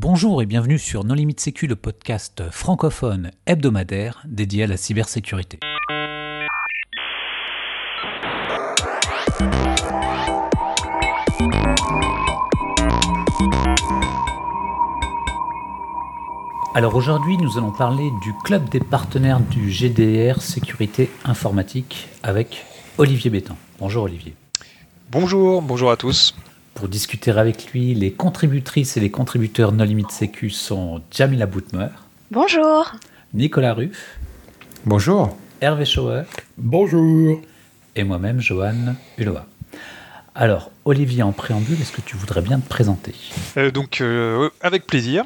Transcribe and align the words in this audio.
Bonjour 0.00 0.40
et 0.42 0.46
bienvenue 0.46 0.78
sur 0.78 1.02
Non 1.02 1.14
Limite 1.14 1.40
Sécu, 1.40 1.66
le 1.66 1.74
podcast 1.74 2.44
francophone 2.52 3.32
hebdomadaire 3.46 4.22
dédié 4.28 4.62
à 4.62 4.66
la 4.68 4.76
cybersécurité. 4.76 5.58
Alors 16.76 16.94
aujourd'hui, 16.94 17.36
nous 17.36 17.58
allons 17.58 17.72
parler 17.72 18.12
du 18.22 18.32
club 18.44 18.68
des 18.68 18.78
partenaires 18.78 19.40
du 19.40 19.68
GDR 19.68 20.40
Sécurité 20.40 21.10
Informatique 21.24 22.08
avec 22.22 22.64
Olivier 22.98 23.30
Bétan. 23.30 23.56
Bonjour 23.80 24.04
Olivier. 24.04 24.36
Bonjour, 25.10 25.60
bonjour 25.60 25.90
à 25.90 25.96
tous. 25.96 26.36
Pour 26.78 26.86
discuter 26.86 27.32
avec 27.32 27.72
lui, 27.72 27.92
les 27.92 28.12
contributrices 28.12 28.96
et 28.96 29.00
les 29.00 29.10
contributeurs 29.10 29.72
No 29.72 29.84
Limit 29.84 30.04
Sécu 30.10 30.48
sont 30.48 31.02
Jamila 31.10 31.46
Boutmer. 31.46 31.88
Bonjour. 32.30 32.92
Nicolas 33.34 33.74
Ruff. 33.74 34.16
Bonjour. 34.86 35.36
Hervé 35.60 35.84
Schauer. 35.84 36.22
Bonjour. 36.56 37.42
Et 37.96 38.04
moi-même, 38.04 38.38
Johan 38.38 38.94
Uloa. 39.18 39.46
Alors, 40.36 40.70
Olivier, 40.84 41.24
en 41.24 41.32
préambule, 41.32 41.80
est-ce 41.80 41.90
que 41.90 42.00
tu 42.00 42.16
voudrais 42.16 42.42
bien 42.42 42.60
te 42.60 42.68
présenter? 42.68 43.12
Euh, 43.56 43.72
Donc, 43.72 44.00
euh, 44.00 44.48
avec 44.60 44.86
plaisir. 44.86 45.24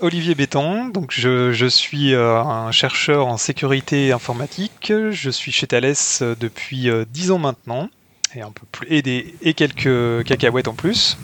Olivier 0.00 0.34
Béton, 0.34 0.88
donc 0.88 1.12
je, 1.12 1.68
suis 1.68 2.12
euh, 2.12 2.40
un 2.40 2.72
chercheur 2.72 3.28
en 3.28 3.36
sécurité 3.36 4.10
informatique. 4.10 4.92
Je 5.12 5.30
suis 5.30 5.52
chez 5.52 5.68
Thales 5.68 5.94
depuis 6.40 6.90
10 7.08 7.30
ans 7.30 7.38
maintenant 7.38 7.88
et 8.34 8.42
un 8.42 8.50
peu 8.50 8.66
plus 8.70 8.86
et, 8.90 9.54
quelques 9.54 10.24
cacahuètes 10.24 10.68
en 10.68 10.74
plus. 10.74 11.18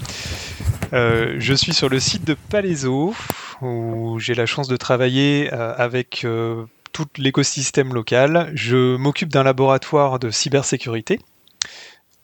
Euh, 0.92 1.36
je 1.38 1.54
suis 1.54 1.74
sur 1.74 1.88
le 1.88 2.00
site 2.00 2.24
de 2.24 2.34
Palaiso 2.34 3.14
où 3.60 4.18
j'ai 4.18 4.34
la 4.34 4.46
chance 4.46 4.68
de 4.68 4.76
travailler 4.76 5.50
euh, 5.52 5.74
avec 5.76 6.24
euh, 6.24 6.64
tout 6.92 7.06
l'écosystème 7.16 7.94
local. 7.94 8.50
Je 8.54 8.96
m'occupe 8.96 9.30
d'un 9.30 9.42
laboratoire 9.42 10.18
de 10.18 10.30
cybersécurité. 10.30 11.20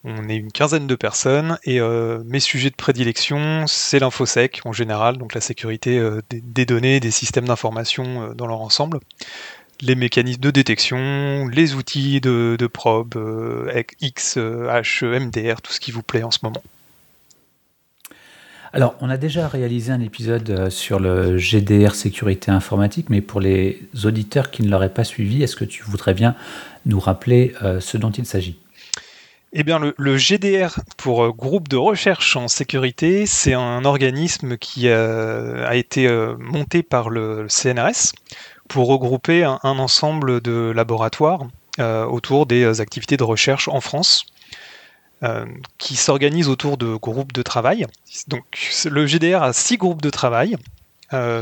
On 0.05 0.28
est 0.28 0.36
une 0.36 0.50
quinzaine 0.50 0.86
de 0.86 0.94
personnes 0.94 1.58
et 1.64 1.78
mes 2.24 2.40
sujets 2.40 2.70
de 2.70 2.74
prédilection, 2.74 3.66
c'est 3.66 3.98
l'infosec 3.98 4.62
en 4.64 4.72
général, 4.72 5.18
donc 5.18 5.34
la 5.34 5.42
sécurité 5.42 6.02
des, 6.30 6.64
données, 6.64 7.00
des 7.00 7.10
systèmes 7.10 7.44
d'information 7.44 8.33
dans 8.34 8.46
leur 8.46 8.62
ensemble 8.62 9.00
les 9.83 9.95
mécanismes 9.95 10.41
de 10.41 10.50
détection, 10.50 11.48
les 11.48 11.75
outils 11.75 12.20
de, 12.20 12.67
probe, 12.67 13.17
euh, 13.17 13.83
X, 14.00 14.36
H, 14.36 15.05
MDR, 15.05 15.61
tout 15.62 15.73
ce 15.73 15.81
qui 15.81 15.91
vous 15.91 16.03
plaît 16.03 16.23
en 16.23 16.31
ce 16.31 16.39
moment. 16.42 16.62
Alors, 18.73 18.95
on 19.01 19.11
a 19.11 19.17
déjà 19.17 19.48
réalisé 19.48 19.91
un 19.91 20.01
épisode 20.01 20.48
euh, 20.51 20.70
sur 20.70 21.01
le 21.01 21.36
GDR 21.36 21.95
sécurité 21.95 22.53
informatique, 22.53 23.11
mais 23.11 23.20
pour 23.20 23.41
les 23.41 23.81
auditeurs 24.05 24.53
qui 24.53 24.62
ne 24.62 24.70
l'auraient 24.70 24.95
pas 24.95 25.03
suivi, 25.03 25.42
est-ce 25.42 25.56
que 25.56 25.64
tu 25.64 25.83
voudrais 25.83 26.14
bien 26.14 26.36
nous 26.86 27.01
rappeler 27.01 27.53
euh, 27.62 27.81
ce 27.81 27.97
dont 27.97 28.12
il 28.12 28.27
s'agit? 28.27 28.56
Eh 29.53 29.64
bien, 29.64 29.81
le, 29.81 30.17
GDR 30.17 30.78
pour 30.97 31.34
groupe 31.34 31.67
de 31.67 31.77
recherche 31.77 32.36
en 32.36 32.47
sécurité, 32.47 33.27
c'est 33.27 33.55
un 33.55 33.84
organisme 33.84 34.56
qui 34.56 34.89
a, 34.89 35.75
été 35.75 36.08
monté 36.39 36.84
par 36.84 37.11
le 37.11 37.47
CNRS 37.48 38.12
pour 38.70 38.86
regrouper 38.86 39.42
un, 39.42 39.58
ensemble 39.62 40.40
de 40.40 40.72
laboratoires 40.74 41.40
euh, 41.80 42.04
autour 42.06 42.46
des 42.46 42.62
euh, 42.62 42.80
activités 42.80 43.16
de 43.16 43.24
recherche 43.24 43.68
en 43.68 43.80
France. 43.80 44.24
Euh, 45.22 45.44
qui 45.77 45.96
s'organisent 45.96 46.48
autour 46.48 46.78
de 46.78 46.94
groupes 46.94 47.34
de 47.34 47.42
travail. 47.42 47.86
Donc, 48.28 48.72
le 48.86 49.04
GDR 49.04 49.42
a 49.42 49.52
six 49.52 49.77
groupes 49.77 50.00
de 50.00 50.08
travail 50.08 50.56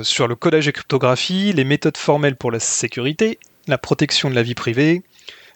sur 0.03 0.27
le 0.27 0.35
codage 0.35 0.67
et 0.67 0.73
cryptographie, 0.73 1.53
les 1.53 1.63
méthodes 1.63 1.97
formelles 1.97 2.35
pour 2.35 2.51
la 2.51 2.59
sécurité, 2.59 3.39
la 3.69 3.79
protection 3.79 4.31
de 4.31 4.35
la 4.35 4.43
vie 4.43 4.57
privée, 4.57 5.05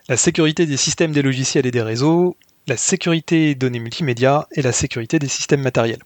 la 0.08 0.16
sécurité 0.16 0.66
des 0.66 0.76
systèmes 0.76 1.10
des 1.10 1.22
logiciels 1.22 1.66
et 1.66 1.72
des 1.72 1.82
réseaux, 1.82 2.36
la 2.68 2.76
sécurité 2.76 3.46
des 3.46 3.54
données 3.56 3.80
multimédia 3.80 4.46
et 4.52 4.62
la 4.62 4.70
sécurité 4.70 5.18
des 5.18 5.26
systèmes 5.26 5.62
matériels. 5.62 6.02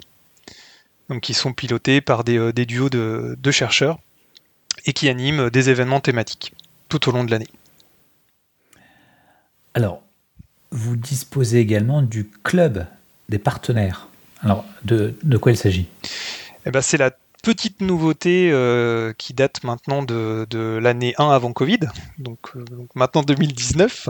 Donc, 1.10 1.20
qui 1.20 1.34
sont 1.34 1.52
pilotés 1.52 2.00
par 2.00 2.24
des, 2.24 2.64
duos 2.64 2.88
de 2.88 3.50
chercheurs 3.50 3.98
et 4.86 4.92
qui 4.92 5.08
anime 5.08 5.50
des 5.50 5.68
événements 5.68 6.00
thématiques 6.00 6.54
tout 6.88 7.08
au 7.08 7.12
long 7.12 7.24
de 7.24 7.30
l'année. 7.30 7.48
Alors, 9.74 10.02
vous 10.70 10.96
disposez 10.96 11.58
également 11.58 12.02
du 12.02 12.28
club 12.44 12.86
des 13.28 13.38
partenaires. 13.38 14.08
Alors, 14.42 14.64
de, 14.84 15.14
quoi 15.36 15.52
il 15.52 15.58
s'agit? 15.58 15.88
Eh 16.64 16.70
ben, 16.70 16.80
C'est 16.80 16.96
la 16.96 17.10
petite 17.42 17.80
nouveauté 17.80 18.50
euh, 18.52 19.12
qui 19.16 19.34
date 19.34 19.64
maintenant 19.64 20.02
de, 20.02 20.78
l'année 20.80 21.14
1 21.18 21.30
avant 21.30 21.52
Covid, 21.52 21.80
donc, 22.18 22.38
euh, 22.56 22.64
maintenant 22.94 23.22
2019, 23.22 24.08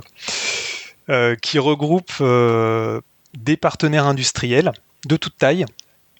euh, 1.08 1.36
qui 1.36 1.58
regroupe 1.58 2.12
des 3.34 3.56
partenaires 3.56 4.06
industriels 4.06 4.72
de 5.06 5.16
toute 5.16 5.36
taille, 5.36 5.66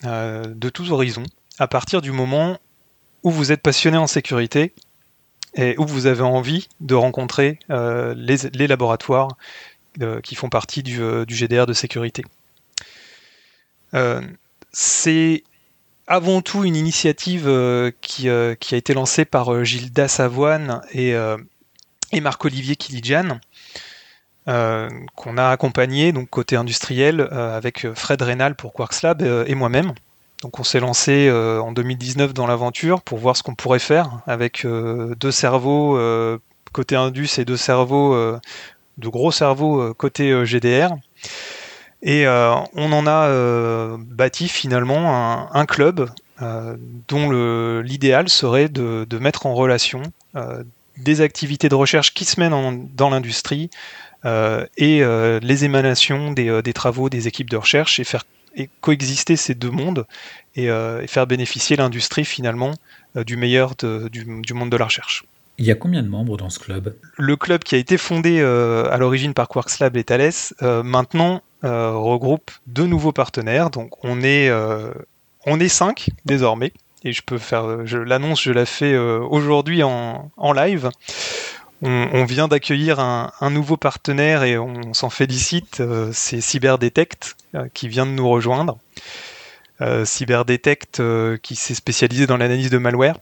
de 0.05 0.69
tous 0.69 0.91
horizons, 0.91 1.25
à 1.59 1.67
partir 1.67 2.03
du 2.03 2.13
moment 2.13 2.59
où 3.27 3.33
vous 3.33 3.51
êtes 3.51 3.61
passionné 3.61 3.97
en 3.97 4.07
sécurité 4.07 4.73
et 5.57 5.75
où 5.79 5.85
vous 5.85 6.07
avez 6.07 6.23
envie 6.23 6.69
de 6.79 6.95
rencontrer 6.95 7.59
euh, 7.71 8.15
les, 8.17 8.69
laboratoires 8.69 9.37
euh, 10.01 10.21
qui 10.21 10.37
font 10.37 10.49
partie 10.49 10.85
du, 10.85 11.03
euh, 11.03 11.25
GDR 11.27 11.67
de 11.67 11.73
sécurité. 11.73 12.25
c'est 14.71 15.43
avant 16.07 16.41
tout 16.41 16.63
une 16.63 16.77
initiative 16.77 17.51
qui, 18.01 18.29
a 18.29 18.55
été 18.71 18.95
lancée 18.95 19.25
par 19.25 19.65
Gilda 19.65 20.07
Savoine 20.07 20.83
et, 20.93 21.17
Marc-Olivier 22.21 22.77
Kilijan, 22.77 23.41
qu'on 24.47 25.37
a 25.37 25.49
accompagné 25.49 26.13
donc 26.13 26.31
côté 26.31 26.55
industriel 26.55 27.23
avec 27.23 27.93
Fred 27.95 28.23
Reynal 28.23 28.55
pour 28.55 28.73
QuarksLab 28.73 29.23
et 29.49 29.55
moi-même. 29.57 29.95
Donc 30.47 30.61
on 30.61 30.63
s'est 30.63 30.79
lancé 30.79 31.27
euh, 31.27 31.59
en 31.59 31.73
2019 31.73 32.33
dans 32.33 32.47
l'aventure 32.47 33.03
pour 33.03 33.19
voir 33.19 33.37
ce 33.37 33.43
qu'on 33.43 33.57
pourrait 33.57 33.81
faire 33.81 34.21
avec 34.29 34.65
euh, 34.65 35.17
deux 35.17 35.33
cerveaux 35.33 35.99
euh, 35.99 36.39
côté 36.71 36.95
Indus 36.95 37.31
et 37.39 37.45
deux 37.45 37.57
cerveaux, 37.57 38.15
de 38.15 39.09
gros 39.09 39.33
cerveaux 39.33 39.93
côté 39.95 40.45
GDR. 40.45 40.91
Et 42.03 42.29
on 42.29 42.93
en 42.93 43.07
a 43.07 43.97
bâti 43.99 44.47
finalement 44.47 45.51
un, 45.53 45.65
club 45.65 46.11
dont 47.09 47.31
l'idéal 47.81 48.29
serait 48.29 48.69
de, 48.69 49.19
mettre 49.19 49.47
en 49.47 49.55
relation 49.55 50.03
des 50.99 51.23
activités 51.23 51.71
de 51.71 51.75
recherche 51.75 52.13
qui 52.13 52.27
se 52.27 52.39
mènent 52.39 52.87
dans 52.95 53.09
l'industrie 53.09 53.71
et 54.25 55.03
les 55.41 55.65
émanations 55.65 56.31
des, 56.33 56.61
des, 56.61 56.73
travaux 56.75 57.09
des 57.09 57.27
équipes 57.27 57.49
de 57.49 57.57
recherche 57.57 57.99
et 58.01 58.05
faire 58.05 58.25
et 58.57 58.69
coexister 58.81 59.37
ces 59.37 59.55
deux 59.55 59.71
mondes 59.71 60.07
et, 60.55 60.71
euh, 60.71 61.07
faire 61.07 61.27
bénéficier 61.27 61.77
l'industrie 61.77 62.25
finalement 62.25 62.75
euh, 63.17 63.25
du 63.25 63.37
meilleur 63.37 63.75
du, 63.77 64.55
monde 64.55 64.71
de 64.71 64.77
la 64.77 64.87
recherche. 64.87 65.25
Il 65.59 65.65
y 65.65 65.71
a 65.71 65.75
combien 65.75 66.03
de 66.03 66.09
membres 66.09 66.37
dans 66.37 66.51
ce 66.51 66.59
club? 66.59 66.95
Le 67.17 67.37
club 67.37 67.63
qui 67.63 67.75
a 67.75 67.79
été 67.79 67.97
fondé 67.97 68.41
euh, 68.41 68.91
à 68.91 68.99
l'origine 68.99 69.33
par 69.33 69.49
QuarksLab 69.49 69.97
et 69.97 70.05
Thales, 70.05 70.33
maintenant 70.61 71.43
regroupe 71.63 72.51
deux 72.67 72.87
nouveaux 72.87 73.13
partenaires. 73.13 73.71
Donc 73.71 74.05
on 74.05 74.23
est, 74.23 74.53
on 75.47 75.59
est 75.59 75.69
cinq 75.69 76.11
désormais. 76.25 76.73
Et 77.03 77.13
je 77.13 77.23
peux 77.23 77.39
faire, 77.39 77.67
l'annonce, 77.67 78.43
je 78.43 78.53
la 78.53 78.67
fais 78.67 78.97
aujourd'hui 78.97 79.83
en, 79.83 80.31
en, 80.37 80.53
live. 80.53 80.91
On, 81.83 82.25
vient 82.25 82.49
d'accueillir 82.49 83.01
un, 83.01 83.51
nouveau 83.51 83.77
partenaire 83.77 84.45
et 84.45 84.57
on 84.57 84.95
s'en 84.95 85.11
félicite, 85.11 85.81
euh, 85.81 86.11
c'est 86.13 86.41
Cyberdetect 86.41 87.37
euh, 87.55 87.69
qui 87.75 87.89
vient 87.89 88.07
de 88.07 88.13
nous 88.13 88.29
rejoindre. 88.29 88.79
Euh, 89.83 90.07
Cyberdetect 90.07 91.03
qui 91.43 91.55
s'est 91.55 91.75
spécialisé 91.75 92.27
dans 92.27 92.39
l'analyse 92.39 92.71
de 92.71 92.79
malware. 92.79 93.19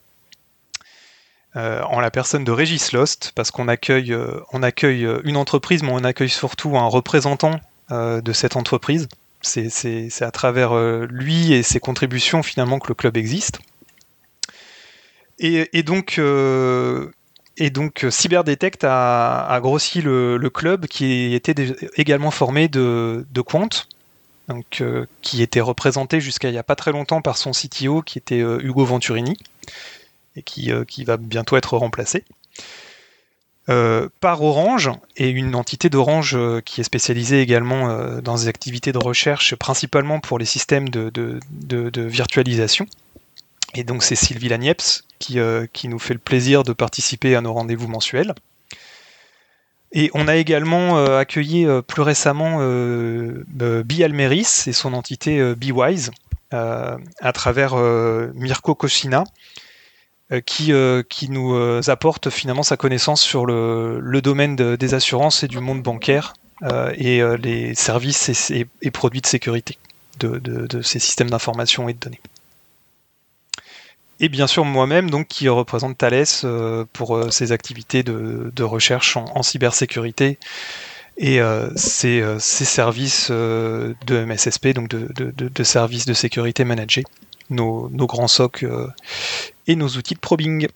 en 1.57 2.01
la 2.01 2.11
personne 2.13 2.45
de 2.45 2.53
Régis 2.53 2.93
Lost, 2.93 3.33
parce 3.35 3.51
qu'on 3.51 3.67
accueille, 3.67 4.17
une 4.53 5.37
entreprise, 5.37 5.83
mais 5.83 5.91
on 5.93 6.05
accueille 6.05 6.29
surtout 6.29 6.77
un 6.77 6.87
représentant 6.87 7.61
de 7.91 8.33
cette 8.33 8.57
entreprise. 8.57 9.09
C'est 9.43 10.23
à 10.23 10.31
travers 10.31 10.75
lui 11.07 11.53
et 11.53 11.63
ses 11.65 11.81
contributions 11.81 12.43
finalement 12.45 12.79
que 12.79 12.89
le 12.89 12.95
club 12.95 13.17
existe. 13.17 13.59
Et 15.41 15.83
donc, 15.83 16.21
et 17.57 17.71
donc 17.71 18.05
euh, 18.05 18.11
Cyberdetect 18.11 18.85
a, 18.85 19.59
grossi 19.61 20.03
le, 20.03 20.39
club 20.53 20.87
qui 20.87 21.35
était 21.35 21.55
également 21.97 22.31
formé 22.31 22.69
de, 22.69 23.27
de 23.31 23.41
Quant, 23.41 23.69
donc, 24.49 24.81
euh, 24.81 25.07
qui 25.23 25.43
était 25.43 25.61
représenté 25.61 26.21
jusqu'à 26.21 26.49
il 26.49 26.53
n'y 26.53 26.59
a 26.59 26.65
pas 26.65 26.77
très 26.77 26.93
longtemps 26.93 27.23
par 27.23 27.37
son 27.37 27.53
CTO 27.53 28.03
qui 28.03 28.19
était 28.19 28.41
euh, 28.41 28.59
Hugo 28.63 28.85
Venturini 28.85 29.37
et 30.37 30.43
qui, 30.43 30.73
qui, 30.89 31.05
va 31.05 31.17
bientôt 31.17 31.57
être 31.57 31.77
remplacé. 31.77 32.25
par 33.67 34.43
Orange 34.43 34.91
et 35.17 35.29
une 35.31 35.55
entité 35.55 35.89
d'Orange 35.89 36.37
qui 36.65 36.81
est 36.81 36.85
spécialisée 36.85 37.41
également 37.41 38.21
dans 38.21 38.35
des 38.35 38.49
activités 38.49 38.91
de 38.91 38.99
recherche 38.99 39.55
principalement 39.55 40.19
pour 40.19 40.41
les 40.41 40.45
systèmes 40.45 40.89
de, 40.89 41.09
de 41.11 42.03
virtualisation 42.03 42.89
Et 43.75 43.85
donc 43.85 44.03
c'est 44.03 44.17
Sylvie 44.17 44.49
Lagneps 44.49 45.05
qui, 45.19 45.39
qui 45.73 45.89
nous 45.89 45.99
fait 45.99 46.15
le 46.15 46.21
plaisir 46.21 46.63
de 46.63 46.73
participer 46.73 47.35
à 47.35 47.41
nos 47.41 47.53
rendez-vous 47.53 47.89
mensuels. 47.89 48.35
Et 49.93 50.11
on 50.15 50.27
a 50.27 50.37
également 50.37 51.05
accueilli 51.17 51.67
plus 51.87 52.03
récemment 52.03 52.59
Bi 52.59 54.05
Almeris 54.05 54.65
et 54.67 54.73
son 54.73 54.93
entité 54.93 55.55
BeWise 55.55 56.11
à 56.51 57.33
travers 57.33 57.77
Mirko 58.35 58.75
Kosina, 58.75 59.25
qui, 60.47 60.73
nous 61.29 61.81
apporte 61.89 62.31
finalement 62.31 62.65
sa 62.65 62.77
connaissance 62.77 63.23
sur 63.23 63.47
le, 63.47 64.21
domaine 64.21 64.57
des 64.57 64.95
assurances 64.95 65.45
et 65.45 65.49
du 65.49 65.61
monde 65.61 65.83
bancaire 65.83 66.35
et 66.97 67.23
les 67.39 67.75
services 67.77 68.51
et, 68.51 68.91
produits 68.91 69.21
de 69.21 69.27
sécurité 69.27 69.79
de 70.19 70.83
ces 70.83 70.99
systèmes 70.99 71.31
d'information 71.31 71.89
et 71.89 71.95
de 71.95 71.99
données 72.01 72.21
et 74.25 74.31
bien 74.31 74.47
sûr 74.47 74.65
moi-même 74.65 75.11
donc 75.11 75.29
qui 75.29 75.51
représente 75.51 75.99
Thales 75.99 76.25
euh, 76.45 76.87
pour 76.95 77.15
euh, 77.15 77.31
ses 77.31 77.53
activités 77.53 78.03
de, 78.03 78.63
recherche 78.63 79.19
en, 79.19 79.43
cybersécurité 79.43 80.39
et 81.19 81.43
euh, 81.43 81.69
ses, 81.77 82.23
services 82.39 83.31
de 83.31 84.25
MSSP, 84.25 84.69
donc 84.69 84.89
de, 84.89 85.63
services 85.63 86.07
de 86.07 86.15
sécurité 86.15 86.65
managés, 86.65 87.05
nos, 87.51 87.89
grands 87.91 88.29
socs 88.29 88.65
et 89.67 89.77
nos 89.77 89.89
outils 89.89 90.15
de 90.15 90.21
probing. 90.21 90.69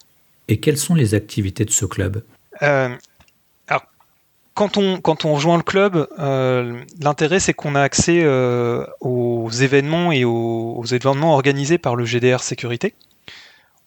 Et 0.48 0.60
quelles 0.60 0.76
sont 0.76 0.94
les 0.94 1.14
activités 1.14 1.64
de 1.64 1.70
ce 1.70 1.86
club? 1.86 2.22
Alors, 2.60 3.82
quand 4.52 4.76
on, 4.76 5.00
quand 5.00 5.24
on 5.24 5.34
rejoint 5.34 5.56
le 5.56 5.62
club, 5.62 6.06
l'intérêt 7.00 7.40
c'est 7.40 7.54
qu'on 7.54 7.74
a 7.74 7.80
accès 7.80 8.24
aux 9.00 9.50
événements 9.50 10.12
et 10.12 10.24
aux, 10.24 10.84
événements 10.84 11.32
organisés 11.32 11.78
par 11.78 11.96
le 11.96 12.04
GDR 12.04 12.42
Sécurité 12.42 12.94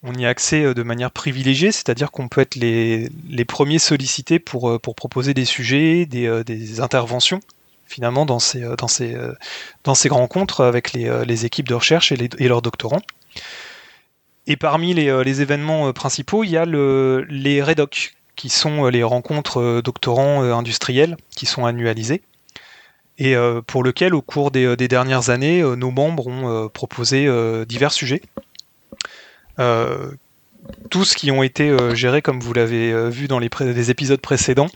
on 0.02 0.14
y 0.14 0.26
a 0.26 0.28
accès 0.28 0.64
euh, 0.64 0.74
de 0.74 0.82
manière 0.82 1.10
privilégiée, 1.10 1.72
c'est-à-dire 1.72 2.10
qu'on 2.10 2.28
peut 2.28 2.40
être 2.40 2.56
les, 2.56 3.08
premiers 3.46 3.78
sollicités 3.78 4.38
pour, 4.38 4.70
euh, 4.70 4.78
pour 4.78 4.94
proposer 4.94 5.34
des 5.34 5.44
sujets, 5.44 6.06
des, 6.06 6.26
euh, 6.26 6.42
interventions, 6.78 7.40
finalement, 7.86 8.26
dans 8.26 8.38
ces, 8.38 8.64
rencontres 10.10 10.64
avec 10.64 10.92
les, 10.92 11.46
équipes 11.46 11.68
de 11.68 11.74
recherche 11.74 12.12
et, 12.12 12.48
leurs 12.48 12.62
doctorants. 12.62 13.02
Et 14.46 14.56
parmi 14.56 14.94
les, 14.94 15.40
événements 15.40 15.92
principaux, 15.92 16.42
il 16.42 16.50
y 16.50 16.56
a 16.56 16.64
le, 16.64 17.24
les 17.28 17.62
REDOC, 17.62 18.14
qui 18.34 18.48
sont 18.48 18.86
les 18.86 19.02
rencontres 19.02 19.82
doctorants 19.84 20.42
industriels, 20.42 21.16
qui 21.36 21.46
sont 21.46 21.66
annualisées 21.66 22.22
et 23.18 23.36
pour 23.66 23.84
lequel, 23.84 24.14
au 24.14 24.22
cours 24.22 24.50
des, 24.50 24.88
dernières 24.88 25.28
années, 25.28 25.62
nos 25.62 25.90
membres 25.90 26.26
ont 26.26 26.68
proposé 26.70 27.28
divers 27.66 27.92
sujets 27.92 28.22
tous 30.90 31.14
qui 31.14 31.30
ont 31.30 31.42
été 31.42 31.70
euh, 31.70 31.94
gérés, 31.94 32.22
comme 32.22 32.40
vous 32.40 32.52
l'avez 32.52 32.92
euh, 32.92 33.08
vu 33.08 33.28
dans 33.28 33.38
les, 33.38 33.90
épisodes 33.90 34.20
précédents, 34.20 34.68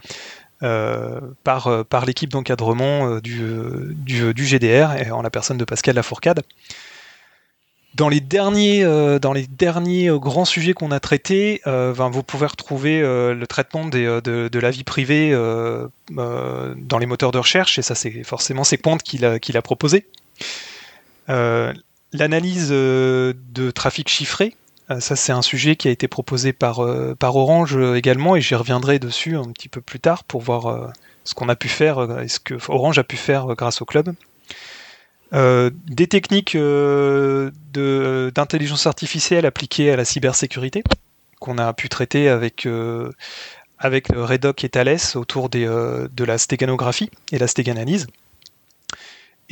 par, 0.60 2.06
l'équipe 2.06 2.30
d'encadrement 2.30 3.18
du, 3.20 4.34
GDR, 4.36 5.12
en 5.12 5.22
la 5.22 5.30
personne 5.30 5.58
de 5.58 5.64
Pascal 5.64 5.94
Lafourcade. 5.94 6.42
Dans 7.94 8.10
les 8.10 8.20
derniers, 8.20 8.84
dans 9.20 9.32
les 9.32 9.46
derniers 9.46 10.10
grands 10.18 10.44
sujets 10.44 10.74
qu'on 10.74 10.90
a 10.90 11.00
traités, 11.00 11.62
vous 11.66 12.22
pouvez 12.22 12.46
retrouver 12.46 13.00
le 13.00 13.44
traitement 13.46 13.86
de, 13.86 14.58
la 14.58 14.70
vie 14.70 14.84
privée 14.84 15.32
dans 16.10 16.98
les 16.98 17.06
moteurs 17.06 17.32
de 17.32 17.38
recherche, 17.38 17.78
et 17.78 17.82
ça 17.82 17.94
c'est 17.94 18.24
forcément 18.24 18.64
ces 18.64 18.78
pointes 18.78 19.02
qu'il 19.02 19.26
a, 19.26 19.38
qu'il 19.38 19.58
a 19.58 19.62
proposé. 19.62 20.06
L'analyse 21.28 22.70
de 22.70 23.70
trafic 23.74 24.08
chiffré, 24.08 24.54
euh, 24.54 24.65
ça, 25.00 25.16
c'est 25.16 25.32
un 25.32 25.42
sujet 25.42 25.74
qui 25.76 25.88
a 25.88 25.90
été 25.90 26.06
proposé 26.08 26.52
par, 26.52 26.84
euh, 26.84 27.16
Orange 27.22 27.76
euh, 27.76 27.96
également, 27.96 28.36
et 28.36 28.40
j'y 28.40 28.54
reviendrai 28.54 28.98
dessus 28.98 29.36
un 29.36 29.50
petit 29.50 29.68
peu 29.68 29.80
plus 29.80 29.98
tard 29.98 30.22
pour 30.24 30.42
voir 30.42 30.92
ce 31.24 31.34
qu'on 31.34 31.48
a 31.48 31.56
pu 31.56 31.68
faire 31.68 32.20
et 32.20 32.28
ce 32.28 32.38
que 32.38 32.54
Orange 32.68 32.98
a 32.98 33.04
pu 33.04 33.16
faire 33.16 33.46
grâce 33.56 33.82
au 33.82 33.84
club. 33.84 34.14
des 35.32 36.06
techniques 36.06 36.56
d'intelligence 37.74 38.86
artificielle 38.86 39.44
appliquées 39.44 39.90
à 39.90 39.96
la 39.96 40.04
cybersécurité 40.04 40.84
qu'on 41.40 41.58
a 41.58 41.72
pu 41.72 41.88
traiter 41.88 42.28
avec, 42.28 42.68
avec 43.78 44.08
Redoc 44.14 44.62
et 44.62 44.68
Thales 44.68 44.98
autour 45.16 45.48
de 45.48 46.24
la 46.24 46.38
stéganographie 46.38 47.10
et 47.32 47.38
la 47.38 47.48
stéganalyse. 47.48 48.06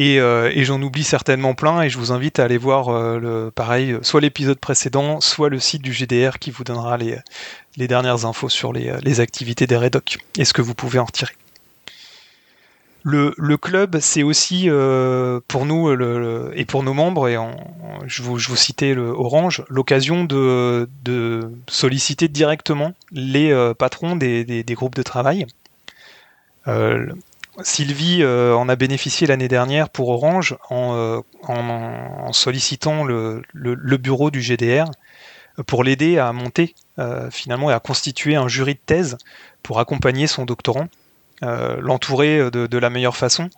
Euh, 0.01 0.51
et, 0.53 0.65
j'en 0.65 0.83
oublie 0.83 1.05
certainement 1.05 1.55
plein 1.55 1.83
et 1.83 1.89
je 1.89 1.99
vous 1.99 2.11
invite 2.11 2.41
à 2.41 2.45
aller 2.45 2.59
voir 2.59 2.89
euh, 2.89 3.19
le, 3.19 3.51
pareil, 3.53 3.97
soit 4.03 4.21
l'épisode 4.21 4.59
précédent, 4.59 5.21
soit 5.21 5.49
le 5.49 5.61
site 5.61 5.83
du 5.83 5.93
GDR 5.93 6.39
qui 6.41 6.51
vous 6.51 6.65
donnera 6.65 6.97
les, 6.97 7.17
dernières 7.77 8.25
infos 8.25 8.49
sur 8.49 8.73
les, 8.73 9.21
activités 9.21 9.67
des 9.67 9.77
REDOC 9.77 10.19
et 10.37 10.45
ce 10.45 10.53
que 10.53 10.63
vous 10.63 10.75
pouvez 10.75 10.99
en 10.99 11.05
retirer. 11.05 11.35
Le, 13.07 13.57
club, 13.59 13.99
c'est 14.01 14.23
aussi 14.23 14.65
euh, 14.67 15.39
pour 15.47 15.67
nous 15.67 15.93
et 16.55 16.65
pour 16.65 16.83
nos 16.83 16.95
membres, 16.95 17.29
et 17.29 17.37
je, 18.07 18.23
vous, 18.23 18.39
citais 18.57 18.95
le 18.95 19.11
Orange, 19.11 19.63
l'occasion 19.69 20.25
de, 20.25 20.89
solliciter 21.69 22.29
directement 22.29 22.95
les 23.13 23.73
patrons 23.79 24.17
des, 24.17 24.65
groupes 24.71 24.97
de 24.97 25.03
travail. 25.03 25.47
Sylvie 27.63 28.23
euh, 28.23 28.55
en 28.55 28.69
a 28.69 28.77
bénéficié 28.77 29.27
l'année 29.27 29.49
dernière 29.49 29.89
pour 29.89 30.09
Orange 30.09 30.57
en, 30.71 30.95
euh, 30.97 32.33
sollicitant 32.33 33.05
le, 33.05 33.43
bureau 33.97 34.31
du 34.31 34.41
GDR 34.41 34.91
pour 35.67 35.85
l'aider 35.85 36.19
à 36.19 36.33
monter 36.33 36.75
euh, 36.99 37.31
finalement 37.31 37.71
et 37.71 37.75
à 37.75 37.81
constituer 37.81 38.35
un 38.35 38.49
jury 38.49 38.75
de 38.75 38.81
thèse 38.85 39.19
pour 39.63 39.79
accompagner 39.79 40.27
son 40.27 40.45
doctorant, 40.45 40.89
l'entourer 41.43 42.51
de, 42.51 42.79
la 42.79 42.91
meilleure 42.91 43.17
façon, 43.17 43.51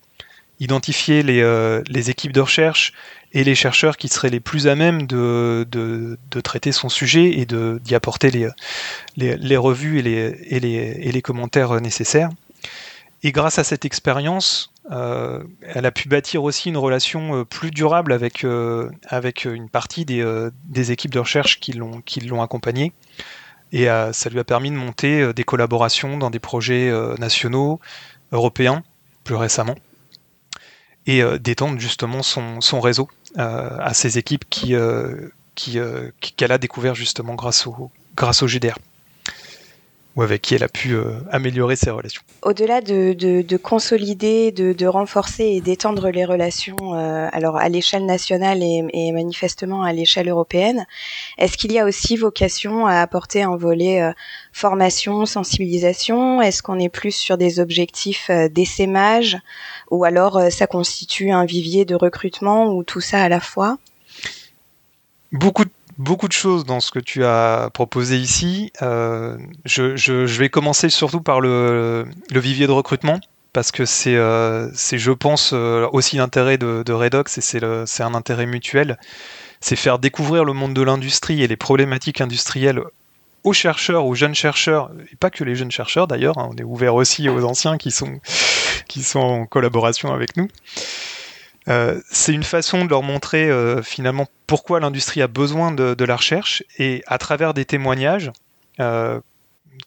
identifier 0.61 1.23
les, 1.23 2.11
équipes 2.11 2.33
de 2.33 2.41
recherche 2.41 2.93
et 3.33 3.45
les 3.45 3.55
chercheurs 3.55 3.97
qui 3.97 4.09
seraient 4.09 4.31
les 4.31 4.41
plus 4.41 4.69
à 4.69 4.75
même 4.75 5.07
de, 5.07 5.67
traiter 6.45 6.73
son 6.73 6.89
sujet 6.89 7.39
et 7.39 7.47
d'y 7.47 7.95
apporter 7.95 8.31
les, 8.31 9.57
revues 9.57 9.99
et 9.99 10.61
les 10.61 11.23
commentaires 11.23 11.81
nécessaires. 11.81 12.31
Et 13.23 13.33
grâce 13.33 13.59
à 13.59 13.65
cette 13.65 13.85
expérience, 13.85 14.73
euh, 14.91 15.43
elle 15.63 15.87
a 15.87 15.91
pu 15.91 16.09
bâtir 16.09 16.45
aussi 16.45 16.69
une 16.69 16.77
relation 16.77 17.41
euh, 17.41 17.45
plus 17.45 17.71
durable 17.71 18.13
avec, 18.13 18.45
euh, 18.45 18.91
avec 19.09 19.45
une 19.45 19.69
partie 19.69 20.05
des, 20.05 20.25
des, 20.65 20.93
équipes 20.93 21.13
de 21.13 21.19
recherche 21.19 21.61
qui 21.61 21.73
l'ont, 21.73 22.03
qui 22.03 22.21
accompagnée. 22.41 22.93
Et 23.73 23.87
ça 24.13 24.31
lui 24.31 24.39
a 24.39 24.45
permis 24.45 24.71
de 24.71 24.77
monter 24.77 25.33
des 25.33 25.43
collaborations 25.43 26.17
dans 26.19 26.31
des 26.31 26.39
projets 26.39 26.91
nationaux, 27.19 27.81
européens, 28.31 28.85
plus 29.25 29.35
récemment, 29.35 29.75
et 31.07 31.21
d'étendre 31.41 31.79
justement 31.81 32.23
son, 32.23 32.61
son 32.61 32.81
réseau 32.81 33.11
à 33.35 33.93
ces 33.93 34.19
équipes 34.19 34.49
qui, 34.49 34.75
qui, 35.57 35.79
qu'elle 36.37 36.53
a 36.53 36.59
découvert 36.59 36.95
justement 36.95 37.35
grâce 37.35 37.67
au, 37.67 37.91
grâce 38.15 38.43
au 38.45 38.47
GDR 38.47 38.79
ou 40.17 40.23
avec 40.23 40.41
qui 40.41 40.55
elle 40.55 40.63
a 40.63 40.69
pu 40.69 40.95
euh, 40.95 41.21
améliorer 41.31 41.77
ses 41.77 41.91
relations. 41.91 42.23
Au-delà 42.41 42.81
de, 42.81 43.13
de, 43.13 43.43
de, 43.43 43.57
consolider, 43.59 44.51
de, 44.51 44.73
de 44.73 44.87
renforcer 44.87 45.45
et 45.45 45.61
d'étendre 45.61 46.09
les 46.09 46.25
relations, 46.25 46.95
euh, 46.95 47.29
alors 47.33 47.59
à 47.59 47.69
l'échelle 47.69 48.07
nationale 48.07 48.63
et, 48.63 48.83
et, 48.95 49.13
manifestement 49.13 49.83
à 49.83 49.93
l'échelle 49.93 50.31
européenne, 50.31 50.87
est-ce 51.37 51.59
qu'il 51.59 51.73
y 51.73 51.79
a 51.79 51.85
aussi 51.85 52.17
vocation 52.17 52.87
à 52.87 52.95
apporter 53.01 53.43
un 53.43 53.57
volet 53.57 54.03
euh, 54.03 54.13
formation, 54.53 55.27
sensibilisation? 55.27 56.41
Est-ce 56.41 56.63
qu'on 56.63 56.79
est 56.79 56.89
plus 56.89 57.15
sur 57.15 57.37
des 57.37 57.61
objectifs 57.61 58.31
d'essaimage? 58.31 59.37
Ou 59.91 60.05
alors 60.05 60.41
ça 60.51 60.67
constitue 60.67 61.31
un 61.31 61.45
vivier 61.45 61.85
de 61.85 61.95
recrutement 61.95 62.75
ou 62.75 62.85
tout 62.85 63.03
ça 63.03 63.23
à 63.23 63.29
la 63.29 63.41
fois? 63.41 63.79
Beaucoup 65.33 65.65
de 65.65 65.71
beaucoup 65.99 66.29
de 66.29 66.33
choses 66.33 66.65
dans 66.65 66.81
ce 66.81 66.91
que 66.91 66.99
tu 66.99 67.25
as 67.25 67.71
proposé 67.73 68.17
ici. 68.17 68.73
Euh, 68.83 69.39
je, 69.65 70.39
vais 70.39 70.49
commencer 70.49 70.89
surtout 70.89 71.21
par 71.21 71.41
le, 71.41 72.07
vivier 72.31 72.67
de 72.67 72.73
recrutement, 72.73 73.21
parce 73.53 73.73
que 73.73 73.85
c'est, 73.85 74.17
euh, 74.17 74.71
je 74.73 75.13
pense, 75.13 75.53
euh, 75.53 75.89
aussi 75.93 76.17
l'intérêt 76.17 76.59
de, 76.59 76.83
de, 76.85 76.93
Redox, 76.93 77.39
et 77.39 77.41
c'est 77.41 78.03
un 78.03 78.15
intérêt 78.15 78.47
mutuel. 78.47 78.99
C'est 79.61 79.77
faire 79.77 79.99
découvrir 79.99 80.45
le 80.45 80.53
monde 80.53 80.75
de 80.75 80.83
l'industrie 80.83 81.43
et 81.43 81.49
les 81.49 81.57
problématiques 81.57 82.21
industrielles 82.21 82.83
aux 83.43 83.53
chercheurs, 83.53 84.05
aux 84.05 84.15
jeunes 84.15 84.35
chercheurs, 84.35 84.91
et 85.13 85.17
pas 85.17 85.31
que 85.31 85.45
les 85.45 85.55
jeunes 85.55 85.71
chercheurs 85.71 86.09
d'ailleurs, 86.09 86.37
hein, 86.37 86.49
on 86.51 86.57
est 86.57 86.65
ouvert 86.65 86.97
aussi 86.97 87.29
aux 87.29 87.45
anciens 87.45 87.79
qui 87.79 87.93
sont, 87.93 88.21
qui 88.89 89.03
sont 89.05 89.21
en 89.21 89.47
collaboration 89.47 90.13
avec 90.13 90.37
nous. 90.37 90.49
Euh, 91.69 92.01
c'est 92.11 92.33
une 92.33 92.45
façon 92.45 92.85
de 92.85 92.91
leur 92.91 93.03
montrer 93.03 93.51
euh, 93.51 93.83
finalement 93.83 94.27
pourquoi 94.47 94.79
l'industrie 94.79 95.21
a 95.23 95.27
besoin 95.27 95.73
de, 95.73 96.05
la 96.05 96.17
recherche 96.17 96.63
et 96.79 97.03
à 97.07 97.19
travers 97.19 97.55
des 97.55 97.65
témoignages, 97.65 98.31
euh, 98.79 99.21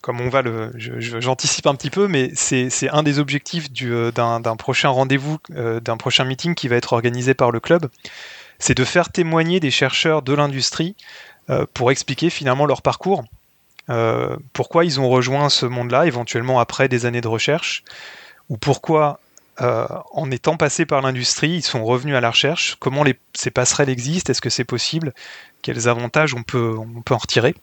comme 0.01 0.19
on 0.19 0.29
va 0.29 0.41
le, 0.41 0.71
j'anticipe 0.77 1.67
un 1.67 1.75
petit 1.75 1.89
peu, 1.89 2.07
mais 2.07 2.31
c'est 2.35 2.89
un 2.89 3.01
des 3.01 3.19
objectifs 3.19 3.71
d'un 3.71 4.55
prochain 4.57 4.89
rendez-vous, 4.89 5.37
d'un 5.49 5.97
prochain 5.97 6.25
meeting 6.25 6.53
qui 6.53 6.67
va 6.67 6.75
être 6.75 6.93
organisé 6.93 7.33
par 7.33 7.51
le 7.51 7.59
club. 7.59 7.87
c'est 8.59 8.75
de 8.75 8.83
faire 8.83 9.09
témoigner 9.09 9.59
des 9.59 9.71
chercheurs 9.71 10.21
de 10.21 10.33
l'industrie 10.33 10.95
pour 11.73 11.91
expliquer 11.91 12.29
finalement 12.29 12.65
leur 12.67 12.83
parcours, 12.83 13.23
pourquoi 14.53 14.85
ils 14.85 14.99
ont 14.99 15.09
rejoint 15.09 15.49
ce 15.49 15.65
monde-là, 15.65 16.05
éventuellement 16.05 16.59
après 16.59 16.87
des 16.87 17.07
années 17.07 17.21
de 17.21 17.27
recherche, 17.27 17.83
ou 18.49 18.57
pourquoi 18.57 19.19
en 19.59 20.31
étant 20.31 20.57
passés 20.57 20.85
par 20.85 21.01
l'industrie, 21.01 21.49
ils 21.49 21.61
sont 21.61 21.83
revenus 21.83 22.15
à 22.15 22.21
la 22.21 22.31
recherche, 22.31 22.77
comment 22.79 23.03
ces 23.33 23.51
passerelles 23.51 23.89
existent, 23.89 24.31
est-ce 24.31 24.41
que 24.41 24.49
c'est 24.49 24.63
possible, 24.63 25.13
quels 25.61 25.87
avantages 25.87 26.33
on 26.33 26.43
peut, 26.43 26.75
on 26.77 27.01
peut 27.01 27.13
en 27.13 27.17
retirer? 27.17 27.55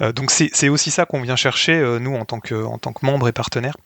Euh, 0.00 0.12
donc 0.12 0.30
c'est 0.30 0.68
aussi 0.68 0.90
ça 0.90 1.06
qu'on 1.06 1.20
vient 1.20 1.36
chercher, 1.36 1.74
euh, 1.74 1.98
nous, 1.98 2.14
en 2.14 2.24
tant 2.24 2.40
que, 2.40 2.64
en 2.64 2.78
tant 2.78 2.92
que 2.92 3.04
membres 3.04 3.28
et 3.28 3.32
partenaires. 3.32 3.76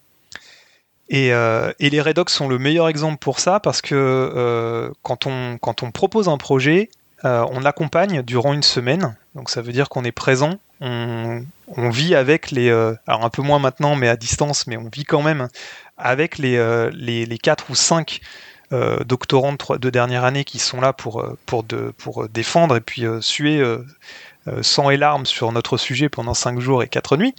Et, 1.09 1.33
euh, 1.33 1.73
et, 1.78 1.88
les 1.88 2.00
Redox 2.00 2.33
sont 2.33 2.49
le 2.49 2.59
meilleur 2.59 2.88
exemple 2.88 3.18
pour 3.18 3.38
ça 3.38 3.61
parce 3.61 3.80
que 3.80 4.90
quand, 5.02 5.26
on, 5.26 5.56
quand 5.59 5.85
on 5.85 5.92
propose 5.92 6.28
un 6.28 6.38
projet, 6.38 6.90
on 7.23 7.64
accompagne 7.64 8.23
durant 8.23 8.54
une 8.54 8.62
semaine. 8.62 9.16
Donc 9.35 9.50
ça 9.50 9.61
veut 9.62 9.73
dire 9.73 9.88
qu'on 9.88 10.04
est 10.04 10.12
présent, 10.12 10.59
on, 10.80 11.45
on, 11.68 11.90
vit 11.90 12.14
avec 12.14 12.50
les, 12.50 12.71
alors 12.71 13.25
un 13.25 13.30
peu 13.30 13.42
moins 13.42 13.59
maintenant, 13.59 13.95
mais 13.95 14.09
à 14.09 14.16
distance, 14.16 14.66
mais 14.66 14.76
on 14.76 14.88
vit 14.92 15.04
quand 15.04 15.23
même 15.23 15.49
avec 15.96 16.38
les, 16.38 16.56
les, 16.92 17.26
les 17.26 17.38
4 17.38 17.70
ou 17.70 17.74
5 17.74 18.20
doctorants 19.04 19.52
de, 19.52 19.76
de, 19.78 19.90
dernière 19.90 20.24
année 20.24 20.44
qui 20.44 20.58
sont 20.58 20.80
là 20.80 20.92
pour, 20.92 21.24
pour, 21.46 21.62
de, 21.62 21.92
pour 21.96 22.28
défendre 22.28 22.76
et 22.76 22.80
puis 22.80 23.04
suer 23.20 23.62
euh, 24.48 24.62
sang 24.62 24.90
et 24.90 24.96
larmes 24.96 25.26
sur 25.26 25.50
notre 25.50 25.76
sujet 25.76 26.08
pendant 26.08 26.34
5 26.34 26.60
jours 26.60 26.82
et 26.82 26.88
4 26.88 27.16
nuits. 27.16 27.34